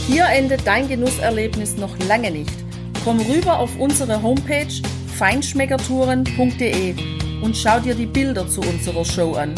Hier 0.08 0.26
endet 0.26 0.66
dein 0.66 0.88
Genusserlebnis 0.88 1.78
noch 1.78 1.96
lange 2.08 2.32
nicht. 2.32 2.56
Komm 3.04 3.20
rüber 3.20 3.60
auf 3.60 3.78
unsere 3.78 4.24
Homepage 4.24 4.82
feinschmeckertouren.de 5.16 6.96
und 7.44 7.56
schau 7.56 7.80
dir 7.80 7.94
die 7.94 8.08
Bilder 8.08 8.48
zu 8.48 8.62
unserer 8.62 9.06
Show 9.06 9.34
an. 9.34 9.54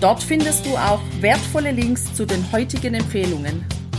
Dort 0.00 0.22
findest 0.22 0.64
du 0.64 0.76
auch 0.76 1.00
wertvolle 1.20 1.72
Links 1.72 2.14
zu 2.14 2.24
den 2.24 2.52
heutigen 2.52 2.94
Empfehlungen. 2.94 3.66